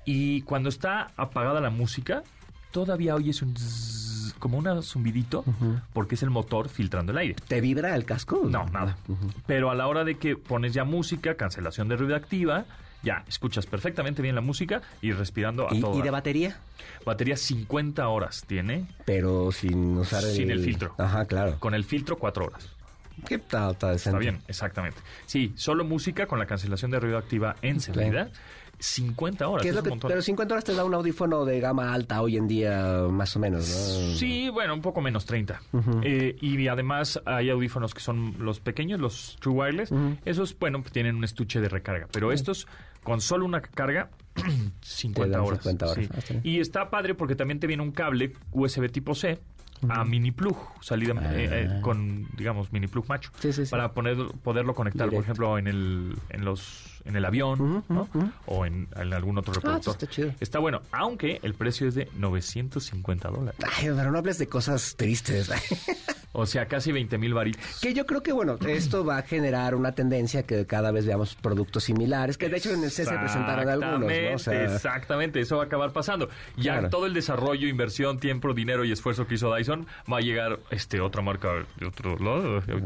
[0.05, 2.23] Y cuando está apagada la música,
[2.73, 3.55] todavía oyes un
[4.41, 5.43] como un zumbidito,
[5.95, 7.35] porque es el motor filtrando el aire.
[7.49, 8.43] ¿Te vibra el casco?
[8.45, 8.99] No, nada.
[9.47, 12.67] Pero a la hora de que pones ya música, cancelación de ruido activa,
[13.05, 15.99] ya escuchas perfectamente bien la música y respirando a ¿Y, todo.
[15.99, 16.57] y de batería?
[17.05, 20.31] Batería 50 horas tiene, Pero sin usar el...
[20.31, 20.95] Sin el filtro.
[20.99, 21.57] Ajá, claro.
[21.61, 22.69] con el filtro 4 horas.
[23.29, 23.73] ¿Qué tal?
[23.73, 24.99] Está, Está bien, exactamente.
[25.27, 28.31] Sí, solo música con la cancelación de ruido activa encendida,
[28.81, 29.63] 50 horas.
[29.63, 30.09] ¿Qué es es lo un que, montón.
[30.09, 33.39] pero 50 horas te da un audífono de gama alta hoy en día, más o
[33.39, 34.17] menos, ¿no?
[34.17, 35.61] Sí, bueno, un poco menos 30.
[36.03, 39.91] Eh, y además hay audífonos que son los pequeños, los True Wireless.
[40.25, 42.09] Esos, bueno, tienen un estuche de recarga.
[42.13, 42.67] Pero estos,
[43.05, 44.11] con solo una carga,
[44.81, 45.63] 50 dan horas.
[45.63, 46.07] 50 horas.
[46.25, 46.35] sí.
[46.35, 46.41] Ah.
[46.43, 49.39] Y está padre porque también te viene un cable USB tipo C
[49.89, 53.31] a mini plug, salida eh, eh, con, digamos, mini plug macho.
[53.35, 53.39] Ah.
[53.41, 53.71] Sí, sí, sí.
[53.71, 58.09] Para poner, poderlo conectar, por ejemplo, en el, en los en el avión, ¿no?
[58.47, 59.93] O en, en algún otro Ah, reproductor.
[59.95, 60.33] está chido.
[60.41, 63.61] Está bueno, aunque el precio es de 950 dólares.
[63.79, 65.51] Ay, pero no hables de cosas tristes.
[66.37, 67.79] O sea, casi 20 mil varitos.
[67.81, 71.37] que yo creo que, bueno, esto va a generar una tendencia que cada vez veamos
[71.37, 74.07] productos similares, que de hecho en el C se presentaron algunos, ¿no?
[74.07, 76.29] O Exactamente, sea, exactamente, eso va a acabar pasando.
[76.57, 76.91] Ya Claro.
[76.91, 81.01] todo el desarrollo, inversión, tiempo, dinero y esfuerzo que hizo Dyson va a llegar este
[81.01, 82.81] otra marca de otro lado, de-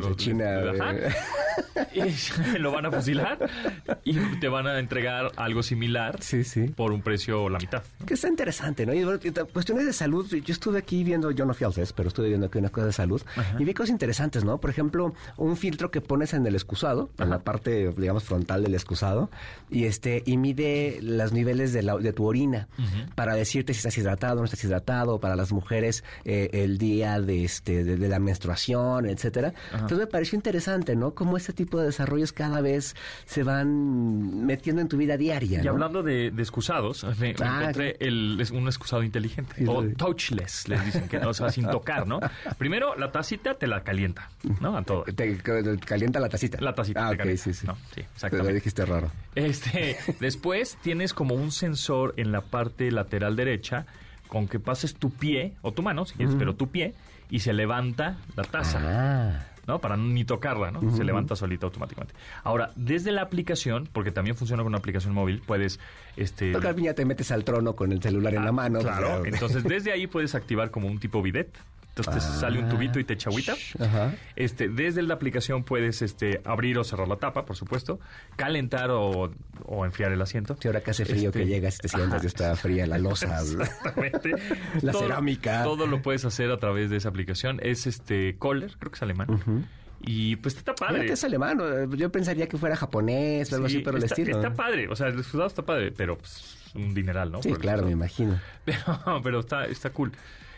[0.00, 0.94] de China, de- Ajá.
[1.92, 3.38] Y lo van a fusilar
[4.04, 6.68] y te van a entregar algo similar sí, sí.
[6.68, 7.82] por un precio la mitad.
[8.06, 8.94] Que está interesante, ¿no?
[8.94, 9.18] Y bueno,
[9.52, 12.46] cuestiones de salud, yo estuve aquí viendo, yo no fui al CES, pero estuve viendo
[12.46, 13.22] aquí una cosa de salud,
[13.58, 14.58] y vi cosas interesantes, ¿no?
[14.60, 18.74] Por ejemplo, un filtro que pones en el excusado, en la parte, digamos, frontal del
[18.74, 19.30] excusado,
[19.70, 22.68] y este, y mide los niveles de, la- de tu orina,
[23.14, 27.20] para decirte si estás hidratado o no estás hidratado, para las mujeres eh, el día
[27.20, 29.52] de este, de, de la menstruación, etcétera.
[29.72, 31.14] Entonces me pareció interesante, ¿no?
[31.14, 32.94] Cómo ese tipo de desarrollos cada vez
[33.26, 35.60] se van metiendo en tu vida diaria.
[35.60, 35.70] Y ¿no?
[35.72, 39.54] hablando de, de excusados, me, me Ah, encontré el, es un excusado inteligente.
[39.58, 42.20] Sí, o touchless, les dicen, que no, o sea, sin tocar, ¿no?
[42.58, 44.76] Primero, la tacita te la calienta, ¿no?
[44.76, 45.04] A todo.
[45.04, 46.60] Te, te calienta la tacita.
[46.60, 47.42] La tacita Ah, te ok, calienta.
[47.44, 47.66] sí, sí.
[47.66, 49.10] No, sí, lo dijiste raro.
[49.34, 53.86] Este, después tienes como un sensor en la parte lateral derecha
[54.28, 56.94] con que pases tu pie, o tu mano, si quieres, pero tu pie,
[57.30, 58.78] y se levanta la taza.
[58.82, 59.46] Ah.
[59.68, 59.80] ¿No?
[59.80, 60.96] Para ni tocarla, ¿no?
[60.96, 62.14] Se levanta solita automáticamente.
[62.42, 65.78] Ahora, desde la aplicación, porque también funciona con una aplicación móvil, puedes,
[66.16, 66.54] este...
[66.58, 68.80] Fin ya te metes al trono con el celular en la mano.
[68.80, 71.54] Claro, entonces desde ahí puedes activar como un tipo bidet.
[72.02, 72.40] Entonces te Ah.
[72.40, 73.54] sale un tubito y te echa agüita.
[73.80, 74.12] Ajá.
[74.36, 78.00] Este, desde la aplicación puedes este, abrir o cerrar la tapa, por supuesto,
[78.36, 79.30] calentar o,
[79.64, 80.56] o enfriar el asiento.
[80.60, 82.98] Si ahora que hace frío Este, que llegas y te sientas y está fría la
[82.98, 83.40] losa.
[83.40, 84.32] Exactamente.
[84.82, 85.62] La cerámica.
[85.64, 87.58] Todo lo puedes hacer a través de esa aplicación.
[87.62, 89.66] Es este Kohler, creo que es alemán.
[90.00, 91.10] Y pues está padre.
[91.12, 91.58] Es alemán.
[91.96, 94.36] Yo pensaría que fuera japonés o algo Sí, así, pero el está, estilo.
[94.38, 94.88] está padre.
[94.88, 97.42] O sea, el excusado está padre, pero pues, un dineral, ¿no?
[97.42, 98.38] Sí, claro, me imagino.
[98.64, 100.12] Pero, pero está, está cool.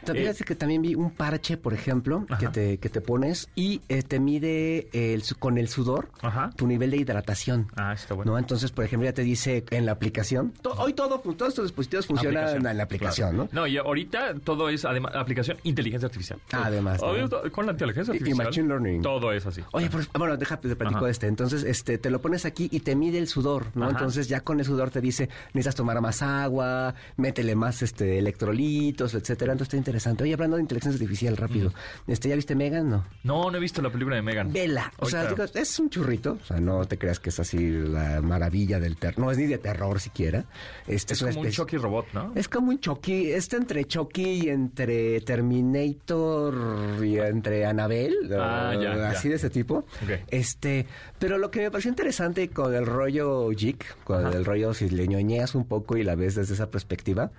[0.06, 3.80] Eh, fíjate que también vi un parche, por ejemplo, que te, que te pones y
[3.88, 6.50] eh, te mide el, con el sudor Ajá.
[6.56, 7.68] tu nivel de hidratación.
[7.76, 8.32] Ah, está bueno.
[8.32, 8.38] ¿No?
[8.38, 10.52] Entonces, por ejemplo, ya te dice en la aplicación.
[10.62, 13.48] to- hoy todo, todos estos dispositivos funcionan Aplicación, en la aplicación, claro.
[13.52, 13.60] ¿no?
[13.62, 16.38] No, y ahorita todo es además aplicación inteligencia artificial.
[16.52, 17.08] Además, ¿no?
[17.08, 18.46] Obvio, con la inteligencia Y- y artificial.
[18.46, 19.02] machine learning.
[19.02, 19.62] Todo es así.
[19.72, 21.26] Oye, pero, bueno, déjate de platico este.
[21.26, 23.84] Entonces, este, te lo pones aquí y te mide el sudor, ¿no?
[23.84, 23.92] Ajá.
[23.92, 29.14] Entonces, ya con el sudor te dice, necesitas tomar más agua, métele más este electrolitos,
[29.14, 29.52] etcétera.
[29.52, 30.24] Entonces, está interesante.
[30.24, 31.72] Oye, hablando de inteligencia artificial, rápido.
[32.06, 32.88] Este, ¿ya viste Megan?
[32.88, 33.04] No.
[33.24, 34.52] No, no he visto la película de Megan.
[34.52, 34.92] Vela.
[34.98, 36.38] O sea, digo, es un churrito.
[36.42, 39.18] O sea, no te creas que es así la maravilla del terror.
[39.18, 40.44] No es ni de terror siquiera.
[40.86, 42.32] Este, es una como un Chucky robot, ¿no?
[42.36, 48.82] Es como un Chucky, está entre Chucky y entre Terminator y entre Annabelle, Ah, o
[48.82, 49.10] ya, ya.
[49.10, 49.78] así de ese tipo.
[50.02, 50.20] Ok.
[50.28, 50.86] Este,
[51.18, 54.36] pero lo que me pareció interesante con el rollo Geek, con Ajá.
[54.36, 57.30] el rollo si le ñoñeas un poco y la ves desde esa perspectiva,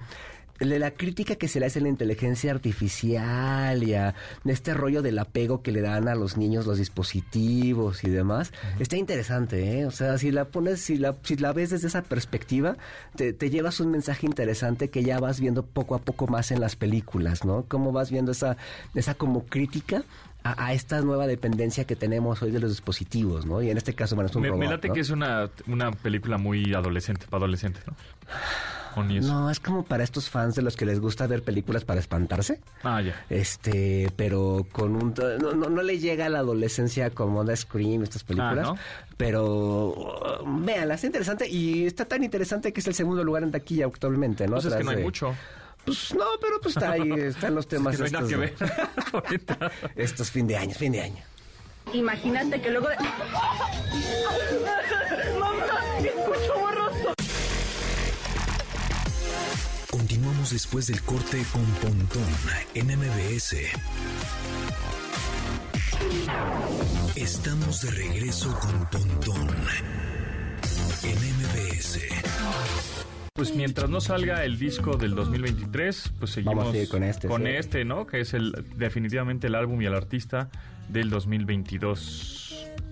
[0.62, 4.14] la crítica que se le hace a la inteligencia artificial y a
[4.46, 8.96] este rollo del apego que le dan a los niños los dispositivos y demás, está
[8.96, 9.86] interesante, ¿eh?
[9.86, 12.78] O sea, si la pones, si la, si la ves desde esa perspectiva,
[13.16, 16.62] te, te llevas un mensaje interesante que ya vas viendo poco a poco más en
[16.62, 17.66] las películas, ¿no?
[17.68, 18.58] Cómo vas viendo esa,
[18.94, 20.04] esa como crítica
[20.44, 23.64] a, a esta nueva dependencia que tenemos hoy de los dispositivos, ¿no?
[23.64, 24.94] Y en este caso, bueno, es un me, me robot, late ¿no?
[24.94, 27.96] que es una, una película muy adolescente, para adolescentes, ¿no?
[28.96, 29.28] O ni eso.
[29.32, 32.60] No, es como para estos fans de los que les gusta ver películas para espantarse.
[32.84, 33.26] Ah, ya.
[33.30, 35.14] Este, pero con un...
[35.40, 38.68] No, no, no le llega a la adolescencia como The Scream, estas películas.
[38.68, 38.78] ¿no?
[39.18, 43.52] Pero uh, véanla, está interesante y está tan interesante que es el segundo lugar en
[43.52, 44.54] taquilla actualmente, ¿no?
[44.54, 45.36] Pues es que no hay de- mucho.
[45.86, 48.46] Pues no, pero pues está ahí, están los temas Es que no hay nada que
[48.46, 48.90] estos, ver.
[49.14, 49.72] Ahorita.
[49.96, 51.24] estos fin de año, fin de año.
[51.94, 52.88] Imagínate que luego
[60.42, 62.28] Continuamos después del corte con Pontón
[62.74, 63.56] en MBS.
[67.16, 69.50] Estamos de regreso con Pontón
[71.04, 72.00] en MBS.
[73.34, 77.44] Pues mientras no salga el disco del 2023, pues seguimos con este, sí.
[77.48, 78.08] este, ¿no?
[78.08, 80.50] Que es el definitivamente el álbum y el artista
[80.90, 82.48] del 2022.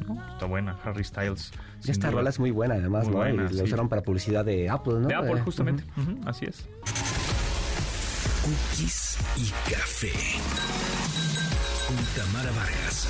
[0.07, 0.15] ¿no?
[0.33, 1.51] Está buena, Harry Styles.
[1.83, 2.17] Y esta duda.
[2.17, 3.17] rola es muy buena además, Muy ¿no?
[3.19, 3.61] buena, y la sí.
[3.63, 5.07] usaron para publicidad de Apple, ¿no?
[5.07, 5.83] De Apple, Eh, justamente.
[5.97, 6.65] Ujú, así es.
[8.43, 10.11] Cookies y café.
[11.87, 13.07] Con Tamara Vargas.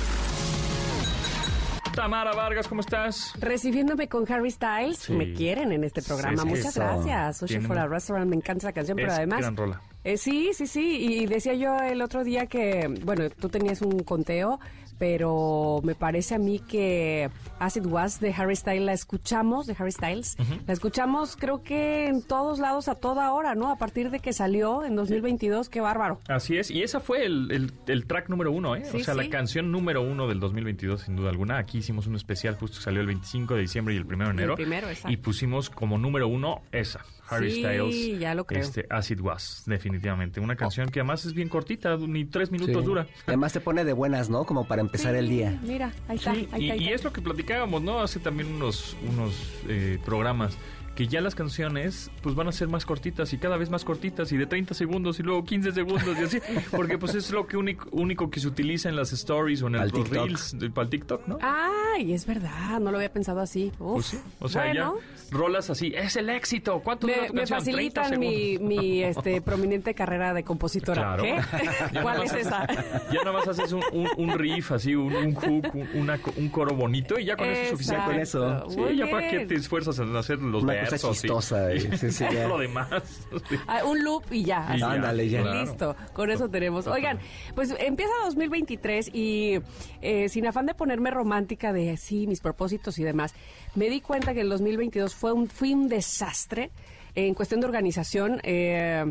[1.94, 3.32] Tamara Vargas, ¿cómo estás?
[3.40, 5.12] Recibiéndome con Harry Styles, Sí.
[5.12, 6.42] me quieren en este programa.
[6.42, 6.80] Sí, Muchas eso.
[6.80, 7.36] gracias.
[7.38, 9.40] Sushi Tiene for a Restaurant, me encanta esa canción, pero Es además...
[9.40, 9.80] gran rola.
[10.04, 10.96] Eh, sí, sí, sí.
[10.98, 14.58] Y decía yo el otro día que, bueno, tú tenías un conteo,
[15.00, 19.90] pero me parece a mí que Acid Was de Harry Styles la escuchamos, de Harry
[19.90, 20.36] Styles,
[20.66, 23.70] la escuchamos creo que en todos lados a toda hora, ¿no?
[23.70, 26.20] A partir de que salió en 2022, qué bárbaro.
[26.28, 28.84] Así es, y esa fue el, el- el track número uno, ¿eh?
[28.84, 29.20] Sí, o sea, sí.
[29.20, 31.58] la canción número uno del 2022, sin duda alguna.
[31.58, 34.30] Aquí hicimos un especial, justo que salió el 25 de diciembre y el 1 de
[34.30, 34.54] enero.
[34.54, 35.10] primero, exacto.
[35.10, 37.00] y pusimos como número uno esa,
[37.30, 38.18] Harry Sí, Styles.
[38.20, 38.60] ya lo creo.
[38.62, 40.40] Este, Acid Was, definitivamente.
[40.40, 42.82] Una canción que además es bien cortita, ni tres minutos Sí.
[42.84, 43.06] dura.
[43.26, 44.44] Además te pone de buenas, ¿no?
[44.44, 45.58] Como para empezar el día.
[45.62, 46.74] Mira, ahí está, Sí, ahí y, está.
[46.74, 46.94] ahí y está.
[46.96, 48.00] es lo que platicábamos, ¿no?
[48.00, 49.34] Hace también unos, unos
[49.68, 50.56] eh, programas
[51.00, 54.30] que ya las canciones pues van a ser más cortitas y cada vez más cortitas
[54.32, 56.38] y de 30 segundos y luego 15 segundos y así,
[56.70, 59.76] porque pues es lo que único, único que se utiliza en las stories o en
[59.76, 60.12] el, TikTok.
[60.12, 61.38] reels para el TikTok, ¿no?
[61.40, 63.72] Ay, es verdad, no lo había pensado así.
[63.78, 67.32] Uf, Pues sí, o sea, bueno, ya rolas así, es el éxito, ¿cuánto Me, Recuerda
[67.32, 71.16] me, tu me canción, 30 facilitan mi, mi este, prominente carrera de compositora.
[71.16, 71.22] Claro.
[71.22, 71.40] ¿Qué?
[71.94, 72.62] Ya ¿Cuál es esa?
[72.64, 76.18] haces- Ya nada más haces un, un- un riff, así, un, un hook, un, una
[76.18, 78.04] co- un coro bonito y ya con eso es suficiente.
[78.04, 78.68] Con eso.
[78.68, 82.10] Sí, Muy ya para que te esfuerzas en hacer los Una cosa chistosa, eh, sí,
[82.10, 82.48] sí, ya.
[82.48, 82.88] lo demás.
[83.66, 84.74] Ah, un loop y ya.
[84.76, 85.42] Y Ándale, ya.
[85.42, 85.60] claro.
[85.62, 86.86] Listo, con eso tenemos.
[86.86, 87.18] Oigan,
[87.54, 89.60] pues empieza 2023 y
[90.02, 93.34] eh, sin afán de ponerme romántica de sí, mis propósitos y demás,
[93.74, 96.70] me di cuenta que el 2022 fue un, fue un desastre
[97.14, 98.40] en cuestión de organización.
[98.42, 99.04] eh,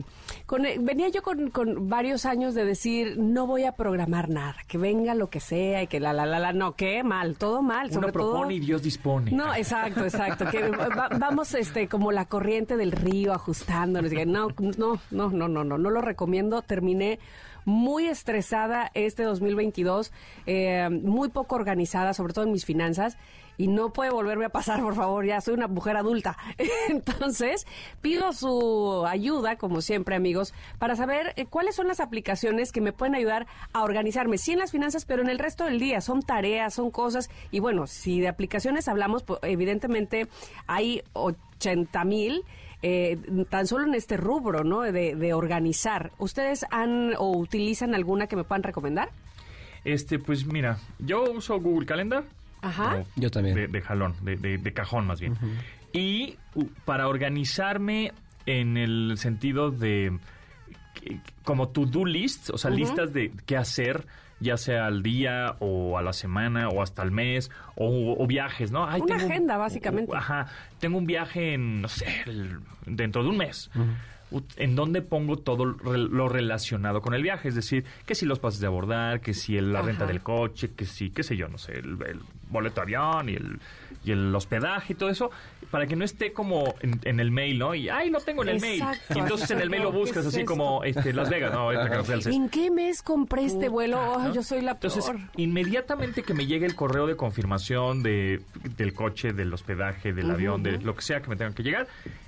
[0.45, 4.55] con- eh, venía yo con, con varios años de decir, no voy a programar nada,
[4.67, 7.61] que venga lo que sea y que la, la, la, la, no, que mal, todo
[7.61, 7.89] mal.
[7.91, 9.31] Uno todo- propone y Dios dispone.
[9.31, 10.45] no, exacto, exacto.
[10.49, 14.11] Que va- vamos este como la corriente del río ajustándonos.
[14.11, 16.61] Que No, no, no, no, no, no, no lo recomiendo.
[16.61, 17.19] Terminé
[17.65, 20.11] muy estresada este 2022,
[20.45, 23.17] eh, muy poco organizada, sobre todo en mis finanzas.
[23.57, 26.37] Y no puede volverme a pasar, por favor, ya soy una mujer adulta.
[26.89, 27.67] Entonces,
[27.99, 32.93] pido su ayuda, como siempre, amigos, para saber eh, cuáles son las aplicaciones que me
[32.93, 35.99] pueden ayudar a organizarme, sí en las finanzas, pero en el resto del día.
[35.99, 37.29] Son tareas, son cosas.
[37.51, 40.29] Y bueno, si de aplicaciones hablamos, pues, evidentemente
[40.65, 42.45] hay 80 mil.
[42.81, 43.17] Eh,
[43.49, 44.81] tan solo en este rubro, ¿no?
[44.81, 46.11] De, de organizar.
[46.17, 49.09] ¿Ustedes han o utilizan alguna que me puedan recomendar?
[49.85, 52.23] Este, pues mira, yo uso Google Calendar.
[52.61, 53.03] Ajá.
[53.15, 53.55] Yo también.
[53.55, 55.35] De, de jalón, de, de- de cajón más bien.
[55.93, 56.35] Y
[56.85, 58.11] para organizarme
[58.45, 60.17] en el sentido de
[60.93, 64.05] que- como to-do list, o sea, listas de qué hacer,
[64.39, 68.71] ya sea al día o a la semana o hasta el mes o, o viajes,
[68.71, 68.85] ¿no?
[68.87, 70.15] Ay, Una tengo un- agenda, básicamente.
[70.15, 70.47] Ajá,
[70.79, 73.69] tengo un viaje en, no sé, el- dentro de un mes.
[74.31, 77.47] U- ¿En dónde pongo todo lo relacionado con el viaje?
[77.49, 80.13] Es decir, que si los pases de abordar, que si el- la renta Ajá.
[80.13, 83.33] del coche, que si, qué sé yo, no sé, el, el boleto de avión y
[83.33, 83.59] el,
[84.03, 85.31] y el hospedaje y todo eso,
[85.71, 87.75] para que no esté como en, en el mail, ¿no?
[87.75, 88.81] Y, ay, no tengo en el mail.
[88.81, 90.51] Exacto, Y entonces en el mail lo buscas ¿Qué es así esto?
[90.51, 91.69] como este, Las Vegas, ¿no?
[92.31, 94.33] ¿En qué mes compré este vuelo?
[94.33, 94.93] Yo soy la peor.
[94.93, 98.41] Entonces, inmediatamente que me llegue el correo de confirmación de,
[98.77, 101.87] del coche, del hospedaje, del avión, de lo que sea que me tengan que llegar,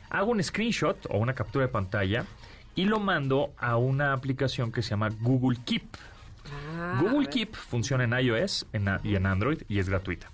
[0.10, 2.26] hago un screenshot o una captura de pantalla
[2.76, 5.84] y lo mando a una aplicación que se llama Google Keep.
[6.76, 7.30] Ah, Google.
[7.30, 10.30] Keep funciona en iOS en y en Android y es gratuita.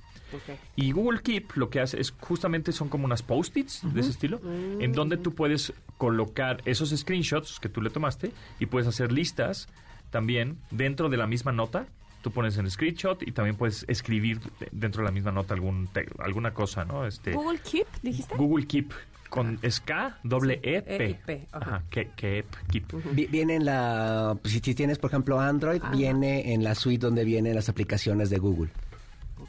[0.76, 4.40] Y Google Keep lo que hace es justamente son como unas post-its de ese estilo,
[4.80, 9.68] en donde tú puedes colocar esos screenshots que tú le tomaste y puedes hacer listas
[10.12, 11.86] también dentro de la misma nota.
[12.22, 15.88] Tú pones en screenshot y también puedes escribir de- dentro de la misma nota algún
[15.88, 17.06] te- alguna cosa, ¿no?
[17.06, 18.36] Este Google Keep, dijiste.
[18.36, 18.92] Google Keep
[19.30, 21.20] con es K doble E E y P.
[21.26, 21.84] P, ajá.
[21.90, 22.94] Que- Keep, Keep.
[23.14, 27.24] Vi- Viene en la, pues, si tienes por ejemplo Android, viene en la suite donde
[27.24, 28.72] vienen las aplicaciones de Google.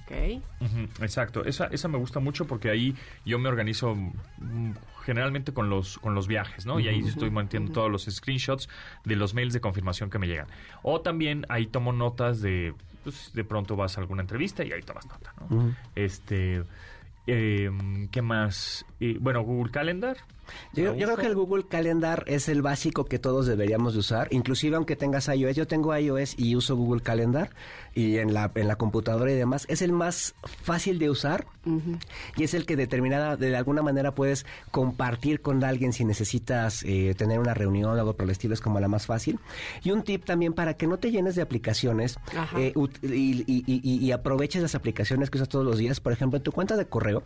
[0.09, 0.43] Ok.
[1.03, 2.95] Exacto, esa, esa me gusta mucho porque ahí
[3.25, 4.73] yo me organizo mm,
[5.05, 6.81] generalmente con los, con los viajes, ¿no?
[6.81, 8.69] Y ahí estoy manteniendo todos los screenshots
[9.05, 10.47] de los mails de confirmación que me llegan.
[10.83, 14.83] O también ahí tomo notas de, pues, de pronto vas a alguna entrevista y ahí
[14.83, 15.75] tomas nota, ¿no?
[15.95, 16.63] Este,
[17.27, 18.85] em, ¿qué más?
[19.01, 20.17] Y, bueno, Google Calendar.
[20.73, 24.29] Yo, yo creo que el Google Calendar es el básico que todos deberíamos de usar,
[24.31, 25.57] inclusive aunque tengas iOS.
[25.57, 27.51] Yo tengo iOS y uso Google Calendar
[27.95, 29.67] y en la, en la computadora y demás.
[29.69, 31.47] Es el más fácil de usar
[32.37, 37.15] y es el que determinada, de alguna manera puedes compartir con alguien si necesitas eh,
[37.17, 39.39] tener una reunión o algo por el estilo, es como la más fácil.
[39.83, 42.17] Y un tip también para que no te llenes de aplicaciones
[42.59, 46.01] eh, y, y- y- y aproveches las aplicaciones que usas todos los días.
[46.01, 47.23] Por ejemplo, en tu cuenta de correo,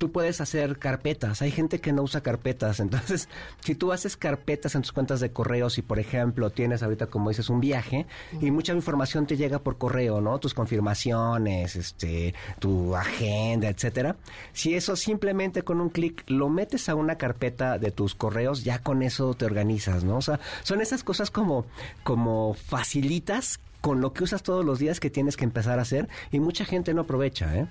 [0.00, 1.42] tú puedes hacer carpetas.
[1.42, 2.80] Hay gente que no usa carpetas.
[2.80, 3.28] Entonces,
[3.60, 7.28] si tú haces carpetas en tus cuentas de correos y, por ejemplo, tienes ahorita, como
[7.28, 8.06] dices, un viaje
[8.40, 10.38] y mucha información te llega por correo, ¿no?
[10.38, 14.16] Tus confirmaciones, este, tu agenda, etcétera.
[14.54, 18.78] Si eso simplemente con un clic lo metes a una carpeta de tus correos, ya
[18.78, 20.16] con eso te organizas, ¿no?
[20.16, 21.66] O sea, son esas cosas como,
[22.04, 26.08] como facilitas con lo que usas todos los días que tienes que empezar a hacer
[26.30, 27.66] y mucha gente no aprovecha, ¿eh?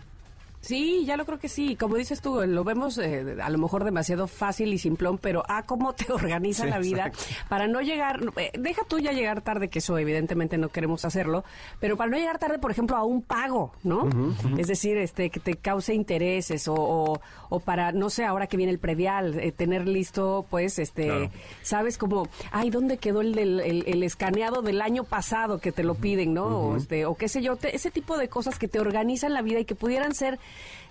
[0.62, 1.76] Sí, ya lo creo que sí.
[1.78, 5.63] Como dices tú, lo vemos eh, a lo mejor demasiado fácil y simplón, pero ah,
[5.65, 7.12] cómo te organiza Sí, la vida
[7.48, 11.43] para no llegar, eh, deja tú ya llegar tarde, que eso evidentemente no queremos hacerlo,
[11.80, 14.10] pero para no llegar tarde, por ejemplo, a un pago, ¿no?
[14.58, 18.58] Es decir, este que te cause intereses o, o, o para, no sé, ahora que
[18.58, 21.30] viene el predial, eh, tener listo, pues, este, Claro.
[21.62, 25.84] sabes como, ay, ¿dónde quedó el, del- el, el escaneado del año pasado que te
[25.84, 26.45] lo piden, ¿no?
[26.48, 29.41] o, este, o qué sé yo, te- ese tipo de cosas que te organizan la
[29.41, 30.38] vida y que pudieran ser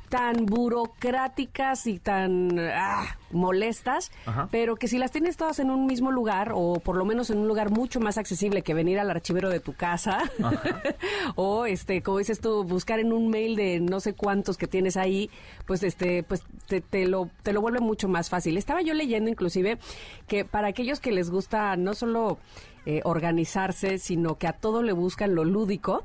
[0.09, 4.49] tan burocráticas y tan ah, molestas, Ajá.
[4.51, 7.39] pero que si las tienes todas en un mismo lugar o por lo menos en
[7.39, 10.23] un lugar mucho más accesible que venir al archivero de tu casa
[11.37, 14.97] o este como dices tú buscar en un mail de no sé cuántos que tienes
[14.97, 15.31] ahí,
[15.67, 18.57] pues este pues te, te lo te lo vuelve mucho más fácil.
[18.57, 19.79] Estaba yo leyendo inclusive
[20.27, 22.39] que para aquellos que les gusta no solo
[22.87, 26.05] eh, organizarse, sino que a todo le buscan lo lúdico,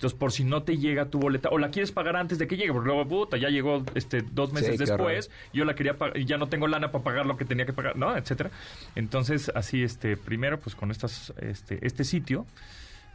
[0.00, 2.56] Entonces, por si no te llega tu boleta, o la quieres pagar antes de que
[2.56, 6.16] llegue, porque luego, puta, ya llegó este dos meses Sí, después, yo la quería pagar
[6.16, 8.16] y ya no tengo lana para pagar lo que tenía que pagar, ¿no?
[8.16, 8.50] Etcétera.
[8.94, 12.46] Entonces, así, este, primero, pues con estas, este, este sitio,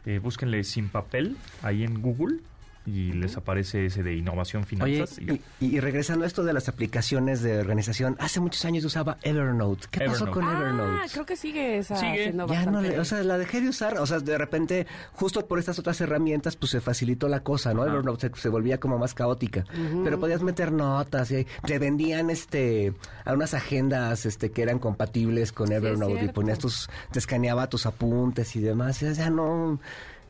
[0.04, 2.38] eh, búsquenle sin papel ahí en Google
[2.86, 5.18] y les aparece ese de innovación Oye, finanzas.
[5.18, 5.32] y ya.
[5.60, 9.86] y, y regresando a esto de las aplicaciones de organización, hace muchos años usaba Evernote.
[9.90, 11.10] ¿Qué pasó con Ah, Evernote?
[11.12, 12.32] creo que sigue esa Sigue.
[12.48, 15.58] Ya no le, o sea, la dejé de usar, o sea, de repente, justo por
[15.58, 17.84] estas otras herramientas, pues se facilitó la cosa, ¿no?
[17.84, 19.64] Evernote se, se volvía como más caótica,
[20.04, 22.92] pero podías meter notas y te vendían, este,
[23.24, 27.86] a unas agendas, este, que eran compatibles con Evernote y ponías tus, te escaneaba tus
[27.86, 29.80] apuntes y demás, ya no,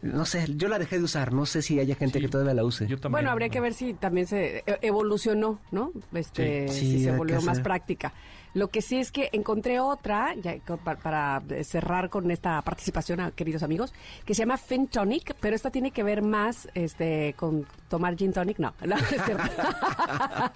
[0.07, 2.55] no sé, yo la dejé de usar, no sé si haya gente Sí, que todavía
[2.55, 2.87] la use.
[2.87, 3.13] Yo también.
[3.13, 5.93] Bueno, habría que ver si también se e- evolucionó, ¿no?
[6.15, 6.81] Este, Sí.
[6.81, 8.13] si Sí, se volvió más práctica.
[8.57, 10.57] Lo que sí es que encontré otra, ya
[11.03, 13.93] para, cerrar con esta participación, queridos amigos,
[14.25, 18.59] que se llama FinTonic, pero esta tiene que ver más este, con tomar gin tonic.
[18.59, 18.97] No, no,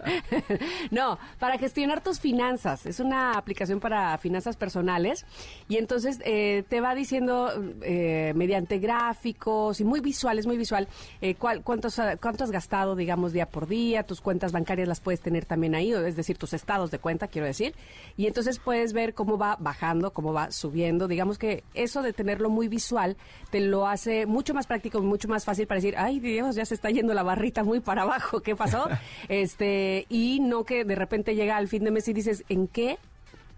[0.90, 2.86] no, para gestionar tus finanzas.
[2.86, 5.26] Es una aplicación para finanzas personales
[5.68, 10.88] y entonces eh, te va diciendo eh, mediante gráficos y muy visual, es muy visual,
[11.20, 15.00] eh, cuál- cuántos, ah, cuánto has gastado, digamos, día por día, tus cuentas bancarias las
[15.00, 17.74] puedes tener también ahí, es decir, tus estados de cuenta, quiero decir,
[18.16, 21.08] y entonces puedes ver cómo va bajando, cómo va subiendo.
[21.08, 23.16] Digamos que eso de tenerlo muy visual
[23.50, 26.74] te lo hace mucho más práctico, mucho más fácil para decir, ay Dios, ya se
[26.74, 28.88] está yendo la barrita muy para abajo, ¿qué pasó?
[29.28, 32.98] este Y no que de repente llega al fin de mes y dices, ¿en qué?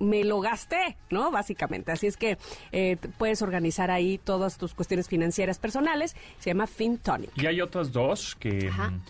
[0.03, 1.31] me lo gasté, ¿no?
[1.31, 1.93] Básicamente.
[1.93, 2.37] Así es que
[2.73, 6.17] eh, puedes organizar ahí todas tus cuestiones financieras personales.
[6.39, 7.31] Se llama FinTonic.
[7.37, 8.91] Y hay otras dos que, Ajá.
[8.91, 9.03] mm,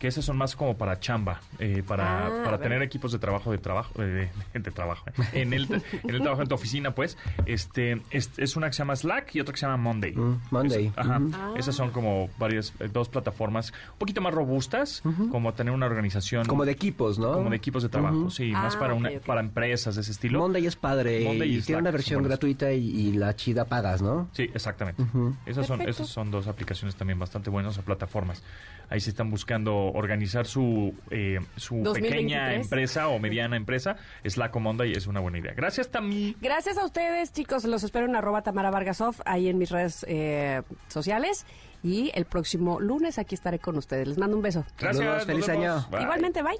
[0.00, 3.18] que esas son más como para chamba, eh, para, Ah, para a tener equipos de
[3.18, 5.64] trabajo, de trabajo, eh, de, de trabajo, eh, en el,
[6.02, 7.18] en el trabajo en tu oficina, pues.
[7.46, 10.12] Este, es, es una que se llama Slack y otra que se llama Monday.
[10.16, 10.86] Mm, Monday.
[10.86, 11.20] Es- ajá.
[11.34, 11.52] Ah.
[11.56, 16.46] Esas son como varias, eh, dos plataformas un poquito más robustas, como tener una organización.
[16.46, 17.34] Como de equipos, ¿no?
[17.34, 20.38] como de equipos de trabajo, sí, más Ah, para, una, para empresas de ese estilo.
[20.38, 23.66] Monday es padre Monday y y Slack tiene una versión gratuita y, y la chida
[23.66, 24.28] pagas, ¿no?
[24.32, 25.04] Sí, exactamente.
[25.44, 28.42] esas, son, esas son dos aplicaciones también bastante buenas o plataformas.
[28.88, 32.10] Ahí se están buscando organizar su, eh, su 2023.
[32.10, 33.96] pequeña empresa o mediana empresa.
[34.24, 35.52] Slack o Monday es una buena idea.
[35.54, 36.36] Gracias, Tami.
[36.40, 37.64] Gracias a ustedes, chicos.
[37.64, 41.46] Los espero en arroba Tamara Vargasov, ahí en mis redes eh, sociales.
[41.82, 44.06] Y el próximo lunes aquí estaré con ustedes.
[44.06, 44.64] Les mando un beso.
[44.78, 45.04] Gracias.
[45.04, 45.86] Saludos, feliz año.
[45.90, 46.02] Bye.
[46.02, 46.58] Igualmente, bye.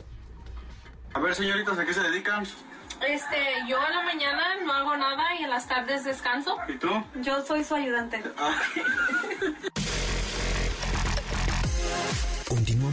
[1.12, 2.44] A ver, señoritas, ¿a qué se dedican?
[3.06, 3.36] Este,
[3.68, 6.56] yo en la mañana no hago nada y en las tardes descanso.
[6.68, 6.88] ¿Y tú?
[7.22, 8.22] Yo soy su ayudante.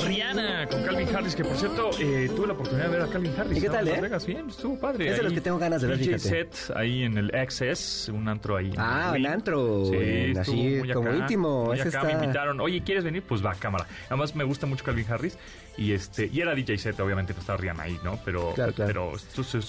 [0.00, 3.32] Rihanna con Calvin Harris, que por cierto, eh, tuve la oportunidad de ver a Calvin
[3.38, 3.58] Harris.
[3.58, 4.00] ¿Y qué tal, en Las eh?
[4.02, 5.08] Vegas, bien, estuvo padre.
[5.10, 6.28] Es de los que tengo ganas de ver, DJ fíjate.
[6.52, 8.72] set ahí en el XS, un antro ahí.
[8.76, 12.60] Ah, un antro, Sí, en- así muy como acá, íntimo, muy acá, está- me invitaron.
[12.60, 13.22] Oye, ¿quieres venir?
[13.22, 13.86] Pues va, cámara.
[14.08, 15.36] Además, me gusta mucho Calvin Harris
[15.76, 18.18] y este y era DJ set, obviamente, pues está Rihanna ahí, ¿no?
[18.24, 19.12] Pero, Claro, claro.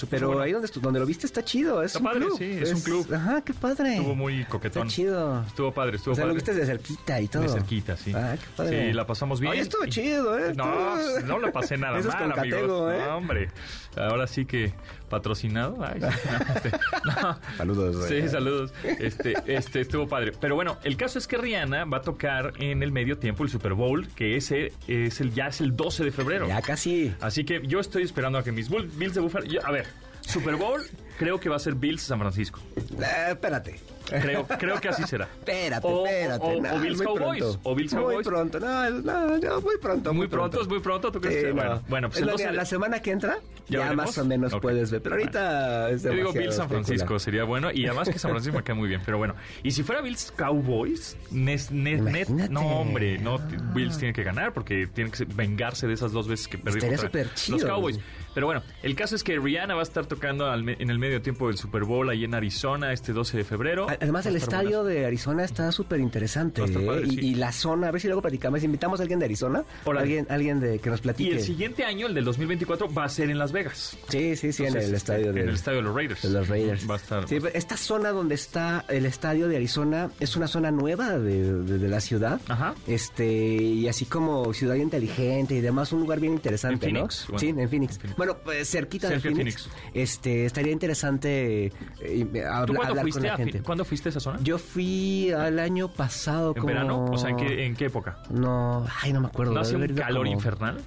[0.09, 0.41] pero bueno.
[0.41, 2.37] ahí donde, donde lo viste está chido, es Está un padre, club.
[2.37, 3.13] sí, es un club.
[3.13, 3.95] Ajá, qué padre.
[3.95, 4.87] Estuvo muy coquetón.
[4.87, 5.43] Está chido.
[5.47, 6.29] Estuvo padre, estuvo O sea, padre.
[6.29, 7.43] lo viste de cerquita y todo.
[7.43, 8.11] De cerquita, sí.
[8.15, 8.87] Ah, qué padre.
[8.87, 9.51] Sí, la pasamos bien.
[9.51, 10.53] Oye, estuvo Y- chido, ¿eh?
[10.55, 12.59] No, Estuvo- no la pasé nada Eso es mal, con amigos.
[12.61, 13.01] Catego, ¿eh?
[13.05, 13.49] No, hombre.
[13.97, 14.73] Ahora sí que
[15.09, 15.77] patrocinado.
[15.83, 16.71] Ay, no, este,
[17.21, 17.39] no.
[17.57, 18.07] Saludos.
[18.07, 18.29] Sí, eh.
[18.29, 18.73] saludos.
[18.83, 20.31] Este, este estuvo padre.
[20.39, 23.49] Pero bueno, el caso es que Rihanna va a tocar en el medio tiempo el
[23.49, 26.47] Super Bowl, que ese es el ya es el 12 de febrero.
[26.47, 27.13] Ya casi.
[27.21, 29.45] Así que yo estoy esperando a que mis Bull- Bills de Buffalo.
[29.45, 29.85] yo- a ver,
[30.21, 30.81] Super Bowl
[31.17, 32.59] creo que va a ser Bills San Francisco.
[32.77, 33.79] Eh, espérate.
[34.05, 35.25] Creo, creo que así será.
[35.39, 36.45] Espérate, O- espérate.
[36.45, 37.59] o- no, o Bills muy Cowboys, pronto.
[37.63, 38.27] o Bills Muy Cowboys.
[38.27, 40.13] pronto, no, no, no, muy pronto.
[40.13, 41.47] Muy pronto, es muy pronto, ¿tú crees Sí, que?
[41.49, 41.55] no.
[41.55, 43.37] Bueno, bueno, pues Es el la- 12 de- la semana que entra,
[43.69, 45.01] ¿Ya más o menos puedes ver.
[45.01, 47.71] Pero ahorita es Yo digo Bills San Francisco, sería bueno.
[47.71, 49.01] Y además que San Francisco me cae muy bien.
[49.05, 53.39] Pero bueno, y si fuera Bills Cowboys, nes- net- no, hombre, no,
[53.73, 57.57] Bills tiene que ganar porque tiene que vengarse de esas dos veces que chido.
[57.57, 57.99] los Cowboys.
[58.33, 60.99] Pero bueno, el caso es que Rihanna va a estar tocando al me- en el
[60.99, 63.87] medio tiempo del Super Bowl ahí en Arizona este 12 de febrero.
[63.89, 66.61] Además, el estadio de Arizona está súper interesante.
[66.61, 67.19] Padre, y, sí.
[67.27, 68.63] y la zona, a ver si luego platicamos.
[68.63, 69.63] Invitamos a alguien de Arizona.
[69.85, 70.03] Órale.
[70.03, 71.31] Alguien, alguien de que nos Y platique.
[71.33, 73.97] el siguiente año, el del 2024, va a ser en Las Vegas.
[74.09, 76.21] Sí, sí, sí, en el este, estadio de, en el estadio de los Raiders.
[76.21, 76.89] de los Raiders.
[76.89, 77.27] Va a estar.
[77.27, 81.53] Sí, pero esta zona donde está el estadio de Arizona es una zona nueva de,
[81.63, 82.39] de- de la ciudad.
[82.47, 82.73] Ajá.
[82.87, 87.33] Este, y así como ciudad inteligente y demás, un lugar bien interesante, En Phoenix, ¿no?
[87.33, 87.39] bueno.
[87.39, 87.93] sí, en Phoenix.
[87.95, 88.15] En Phoenix.
[88.25, 89.63] Bueno, pues cerquita de Phoenix.
[89.63, 89.69] Phoenix.
[89.93, 91.71] Este, estaría interesante
[92.01, 93.61] eh, habla- ¿Tú cuándo hablar con la gente.
[93.61, 94.39] ¿cuándo fuiste a esa zona?
[94.41, 96.67] Yo fui al año pasado ¿En como...
[96.67, 97.05] verano?
[97.05, 98.17] O sea, ¿en qué, en qué época?
[98.29, 99.53] No, ay, no me acuerdo.
[99.53, 100.77] ¿No hace debe un calor como- infernal?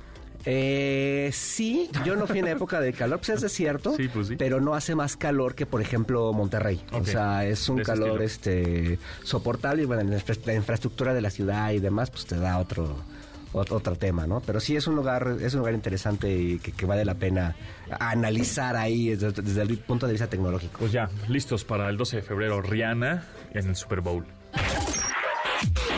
[0.49, 4.37] Eh, sí, yo no fui en época de calor, pues es desierto, Sí, pues sí.
[4.37, 6.81] pero no hace más calor que, por ejemplo, Monterrey.
[6.93, 8.57] O sea, es un calor estilo.
[8.57, 12.37] este soportable y bueno, la, infra- la infraestructura de la ciudad y demás, pues te
[12.39, 13.16] da otro ot-
[13.53, 14.41] otro tema, ¿no?
[14.41, 17.57] Pero sí es un lugar es un lugar interesante y que, vale la pena
[17.99, 20.79] analizar ahí desde el punto de vista tecnológico.
[20.79, 24.25] Pues ya, listos para el 12 de febrero, Rihanna en el Super Bowl.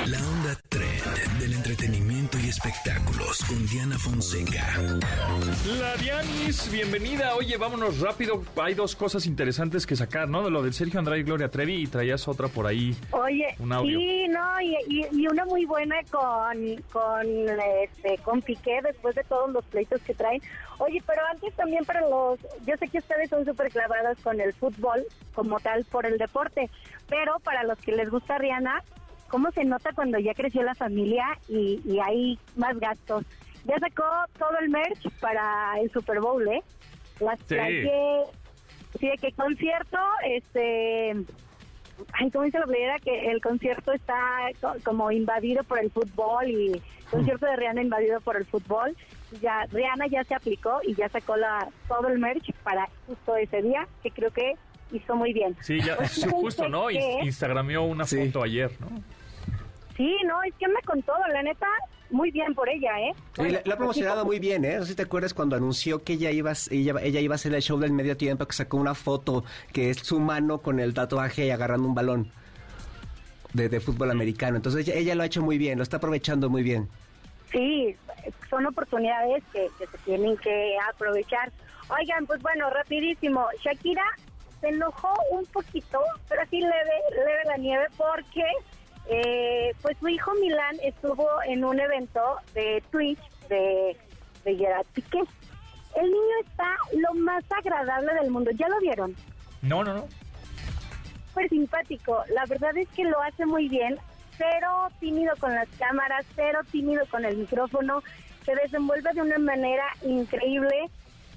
[0.07, 4.65] La onda trend del entretenimiento y espectáculos con Diana Fonseca.
[5.81, 7.35] La Dianis, bienvenida.
[7.35, 8.45] Oye, vámonos rápido.
[8.63, 10.45] Hay dos cosas interesantes que sacar, ¿no?
[10.45, 12.95] De lo del Sergio Andrade y Gloria Trevi y traías otra por ahí.
[13.11, 13.99] Oye, Un audio.
[13.99, 17.27] sí, no, y, y- y una muy buena con, con,
[17.83, 20.41] este, con Piqué después de todos los pleitos que traen.
[20.79, 24.53] Oye, pero antes también para los, yo sé que ustedes son súper clavados con el
[24.55, 25.05] fútbol
[25.35, 26.71] como tal por el deporte,
[27.09, 28.85] pero para los que les gusta Rihanna,
[29.29, 33.25] ¿cómo se nota cuando ya creció la familia y, y hay más gastos?
[33.65, 34.05] Ya sacó
[34.39, 36.63] todo el merch para el Super Bowl, ¿eh?
[37.21, 37.55] Las Sí.
[37.57, 41.15] de que concierto, este
[42.13, 42.99] ay, ¿cómo dice la playera?
[43.01, 44.17] Que el concierto está
[44.61, 48.97] co- como invadido por el fútbol y concierto de Rihanna invadido por el fútbol.
[49.43, 53.61] Ya Rihanna ya se aplicó y ya sacó la todo el merch para justo ese
[53.63, 54.55] día, que creo que
[54.93, 55.55] hizo muy bien.
[55.61, 56.87] Sí, ya, Pues justo, ¿no?
[56.87, 58.25] que- Ins- Instagramió una Sí.
[58.27, 58.89] foto ayer, ¿no?
[59.99, 61.67] Sí, no, es que anda con todo, la neta,
[62.11, 63.15] muy bien por ella, ¿eh?
[63.37, 64.77] La, la ha promocionado muy bien, ¿eh?
[64.77, 67.53] No sé si te acuerdas cuando anunció que ella iba, ella, ella iba a hacer
[67.53, 70.95] el show del medio tiempo, que sacó una foto que es su mano con el
[70.95, 72.31] tatuaje y agarrando un balón
[73.53, 74.57] de, de fútbol americano.
[74.57, 76.89] Entonces ella, ella lo ha hecho muy bien, lo está aprovechando muy bien.
[77.51, 77.97] Sí,
[78.49, 81.51] son oportunidades que, que se tienen que aprovechar.
[81.89, 83.47] Oigan, pues bueno, rapidísimo.
[83.65, 84.05] Shakira
[84.61, 88.45] se enojó un poquito, pero así leve, leve la nieve porque
[89.09, 92.21] eh, pues su hijo Milán estuvo en un evento
[92.55, 93.97] de Twitch de,
[94.45, 95.21] de Gerard Piqué.
[95.97, 98.51] El niño está lo más agradable del mundo.
[98.53, 99.17] ¿Ya lo vieron?
[99.63, 100.09] No, no, no.
[101.29, 102.23] súper simpático.
[102.35, 103.99] La verdad es que lo hace muy bien,
[104.37, 108.03] cero tímido con las cámaras, cero tímido con el micrófono,
[108.45, 110.89] se desenvuelve de una manera increíble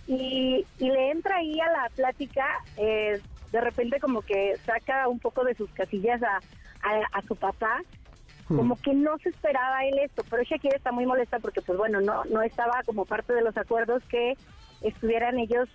[0.08, 2.46] y, y le entra ahí a la plática,
[2.78, 7.36] eh, de repente como que saca un poco de sus casillas a, a, a su
[7.36, 7.82] papá,
[8.47, 12.02] como que no se esperaba él esto, pero Shakira está muy molesta porque pues bueno,
[12.02, 14.34] no, no estaba como parte de los acuerdos que
[14.82, 15.70] estuvieran ellos,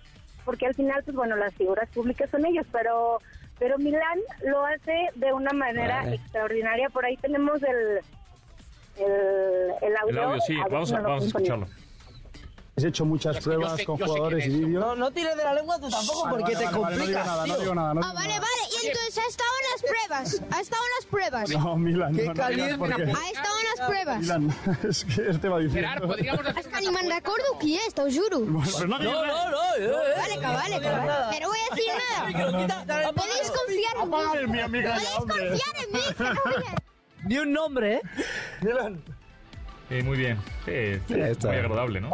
[0.45, 3.19] porque al final pues bueno, las figuras públicas son ellos, pero
[3.57, 6.17] pero Milán lo hace de una manera Vale.
[6.17, 7.99] extraordinaria, por ahí tenemos el
[9.03, 11.67] el, el audio, El audio, sí, A vamos a, vamos a escucharlo.
[12.79, 14.85] He hecho muchas pruebas con jugadores y vídeos.
[14.85, 17.25] No, no tires de la lengua tú tampoco Vale, porque vale, te vale, vale, complicas,
[17.25, 17.53] no digo nada, tío.
[17.55, 17.93] no digo nada.
[17.95, 18.63] No, Ah, vale, vale.
[18.69, 20.41] Y entonces ha estado en las pruebas.
[20.55, 21.49] Ha estado en las pruebas.
[21.49, 22.77] no Milan, no, no digas caliente.
[22.77, 23.01] porque...
[23.01, 24.19] Ha estado en las pruebas.
[24.19, 24.55] Milan,
[24.89, 26.15] es que este va diciendo...
[26.17, 28.39] És que ni me'n recordo qui és, t'ho juro.
[28.45, 29.63] No No, no, no.
[29.73, 30.13] eh, eh.
[30.21, 31.13] Vale, que vale, que vale.
[31.33, 33.11] Pero voy a decir nada.
[33.11, 34.59] Podéis confiar en mí.
[34.61, 36.75] Amiga, Podéis confiar en mí, que no voy a...
[37.25, 38.01] Ni un nombre, ¿eh?
[38.61, 39.01] Milan.
[39.89, 40.37] Eh, muy bien.
[41.09, 42.11] Muy agradable, ¿no?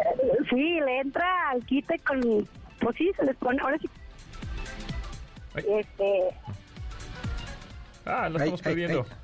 [0.49, 2.47] Sí, le entra al quite con...
[2.79, 3.59] Pues sí, se les pone...
[3.61, 3.89] Ahora sí.
[5.55, 5.63] Ay.
[5.79, 6.19] Este...
[8.05, 9.05] Ah, lo Ay, estamos ay, perdiendo.
[9.09, 9.17] ay.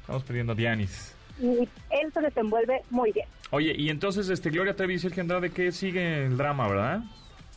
[0.00, 1.14] Estamos perdiendo a Dianis.
[1.40, 1.46] Y
[1.90, 3.26] él se desenvuelve muy bien.
[3.50, 7.02] Oye, y entonces, este, Gloria Trevi y Sergio Andrade, ¿qué sigue el drama, verdad?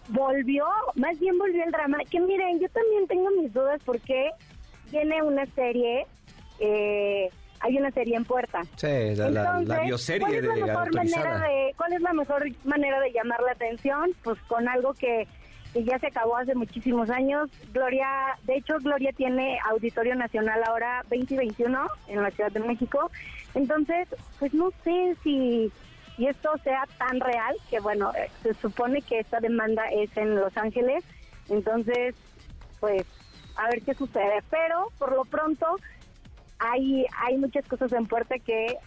[0.10, 0.66] volvió,
[0.96, 1.98] más bien volvió el drama.
[2.10, 4.30] Que miren, yo también tengo mis dudas porque
[4.92, 6.06] viene una serie,
[6.60, 7.30] eh,
[7.60, 8.62] hay una serie en puerta.
[8.76, 12.02] Sí, la, la, la Entonces, bioserie ¿cuál es la de mejor manera de ¿Cuál es
[12.02, 14.12] la mejor manera de llamar la atención?
[14.24, 15.28] Pues con algo que,
[15.74, 17.50] que ya se acabó hace muchísimos años.
[17.74, 18.08] Gloria,
[18.44, 23.12] de hecho, Gloria tiene Auditorio Nacional ahora 2021 en la Ciudad de México.
[23.54, 24.08] Entonces,
[24.40, 25.72] pues no sé si
[26.18, 30.36] y esto sea tan real que bueno, eh, se supone que esta demanda es en
[30.36, 31.04] Los Ángeles.
[31.50, 32.16] Entonces,
[32.80, 33.06] pues
[33.56, 35.78] a ver qué sucede, pero por lo pronto
[36.60, 38.78] hay hay muchas cosas en puerta que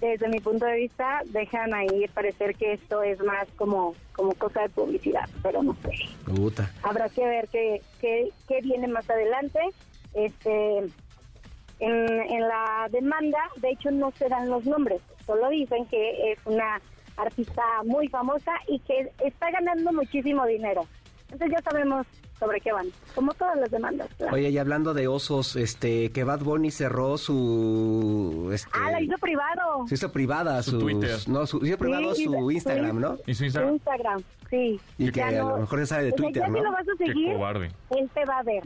[0.00, 4.62] desde mi punto de vista dejan ahí parecer que esto es más como como cosa
[4.62, 5.92] de publicidad, pero no sé.
[6.24, 6.70] Puta.
[6.82, 9.60] Habrá que ver qué, qué, qué viene más adelante.
[10.14, 10.84] Este
[11.80, 16.38] en, en la demanda, de hecho, no se dan los nombres, solo dicen que es
[16.44, 16.80] una
[17.16, 20.86] artista muy famosa y que está ganando muchísimo dinero.
[21.30, 22.06] Entonces ya sabemos
[22.38, 24.08] sobre qué van, como todas las demandas.
[24.16, 24.34] claro.
[24.34, 28.50] Oye, y hablando de osos, este, que Bad Bunny cerró su...
[28.52, 29.86] Este, ah, la hizo privado.
[29.88, 31.18] Se hizo privada Su sus- Twitter.
[31.28, 33.16] No, su, hizo privado Sí, su Instagram, ¿no?
[33.26, 33.72] ¿Y su Su Instagram?
[33.74, 34.80] Instagram, sí.
[34.98, 36.52] Y que Ya a no- lo mejor se sabe de o sea, Twitter, ya si
[36.52, 36.62] ¿no?
[36.64, 37.70] lo vas a Qué seguir, cobarde.
[37.90, 38.62] él te va a ver.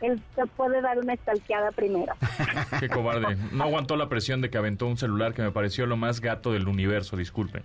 [0.00, 2.12] Él te puede dar una estalqueada primero.
[2.80, 3.36] Qué cobarde.
[3.52, 6.52] No aguantó la presión de que aventó un celular que me pareció lo más gato
[6.52, 7.62] del universo, disculpen.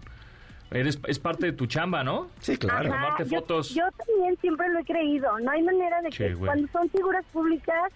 [0.72, 2.28] Eres, es parte de tu chamba, ¿no?
[2.42, 2.94] Sí, claro.
[2.94, 3.70] Ajá, tomarte yo- fotos.
[3.74, 5.40] Yo, también siempre lo he creído.
[5.40, 6.46] No hay manera de que Che, güey.
[6.48, 7.92] cuando son figuras públicas,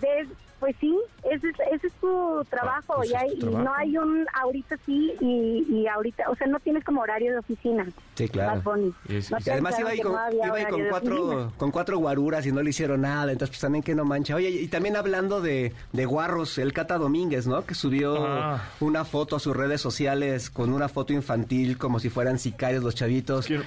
[0.00, 0.26] de,
[0.60, 0.94] pues sí,
[1.24, 2.94] ese es, ese es tu trabajo.
[2.96, 3.64] pues y, es hay, tu y trabajo.
[3.64, 7.38] no hay un ahorita sí y, y ahorita, o sea, no tienes como horario de
[7.38, 7.88] oficina.
[8.14, 8.60] Sí, claro.
[8.64, 8.76] No
[9.08, 12.62] y además iba ahí con, no iba ahí con cuatro, con cuatro guaruras y no
[12.62, 14.34] le hicieron nada, entonces pues también que no mancha.
[14.36, 17.64] Oye, y también hablando de, de guarros, el Cata Domínguez, ¿no?
[17.64, 18.62] Que subió Ah.
[18.80, 22.94] una foto a sus redes sociales con una foto infantil como si fueran sicarios los
[22.94, 23.46] chavitos.
[23.46, 23.64] Quiero-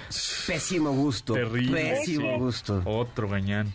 [0.47, 1.33] Pésimo gusto.
[1.33, 1.81] Terrible.
[1.81, 2.39] Pésimo Sí.
[2.39, 2.81] gusto.
[2.85, 3.67] Otro gañán.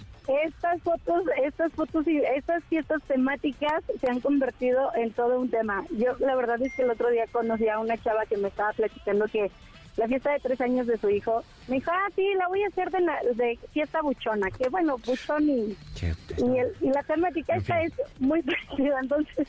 [0.44, 5.84] Estas fotos, estas fotos y estas fiestas temáticas se han convertido en todo un tema.
[5.90, 8.72] Yo la verdad es que el otro día conocí a una chava que me estaba
[8.74, 9.50] platicando que
[9.96, 12.68] la fiesta de tres años de su hijo, me dijo, ah, sí, la voy a
[12.68, 15.76] hacer de, la- de fiesta buchona, que bueno, buchón y,
[16.36, 17.86] y, el- y la temática En esta fin.
[17.86, 19.48] es muy parecida, entonces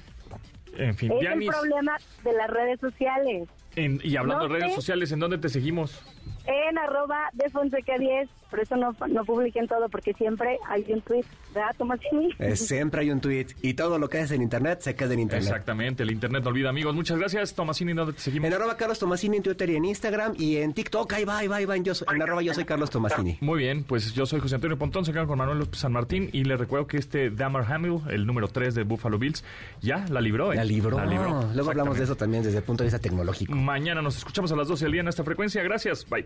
[0.78, 3.48] En fin, es el problema de las redes sociales.
[3.76, 4.76] en- y hablando No de redes sé.
[4.82, 6.02] sociales, ¿en dónde te seguimos?
[6.48, 11.02] En arroba de Fonseca 10, por eso no, no publiquen todo, porque siempre hay un
[11.02, 12.30] tweet, ¿verdad, Tomasini?
[12.40, 15.20] Eh, siempre hay un tweet y todo lo que haces en internet se queda en
[15.20, 15.48] internet.
[15.48, 16.96] Exactamente, el internet no olvida, amigos.
[16.96, 18.48] Muchas gracias, Tomasini, ¿dónde te seguimos?
[18.48, 21.48] En arroba Carlos Tomasini en Twitter y en Instagram y en TikTok, ahí va, ahí
[21.48, 23.38] va, ahí va, en, yo soy- en arroba yo soy Carlos Tomasini.
[23.42, 26.30] Muy bien, pues yo soy José Antonio Pontón, se quedan con Manuel López San Martín
[26.34, 29.44] y les recuerdo que este Damar Hamill, el número 3 de Buffalo Bills,
[29.82, 30.54] ya la libró.
[30.54, 30.56] ¿eh?
[30.56, 30.98] La libró.
[30.98, 31.50] La libró.
[31.54, 33.54] Luego hablamos de eso también desde el punto de vista tecnológico.
[33.56, 35.62] Mañana nos escuchamos a las 12 del día en esta frecuencia.
[35.64, 36.26] Gracias, bye.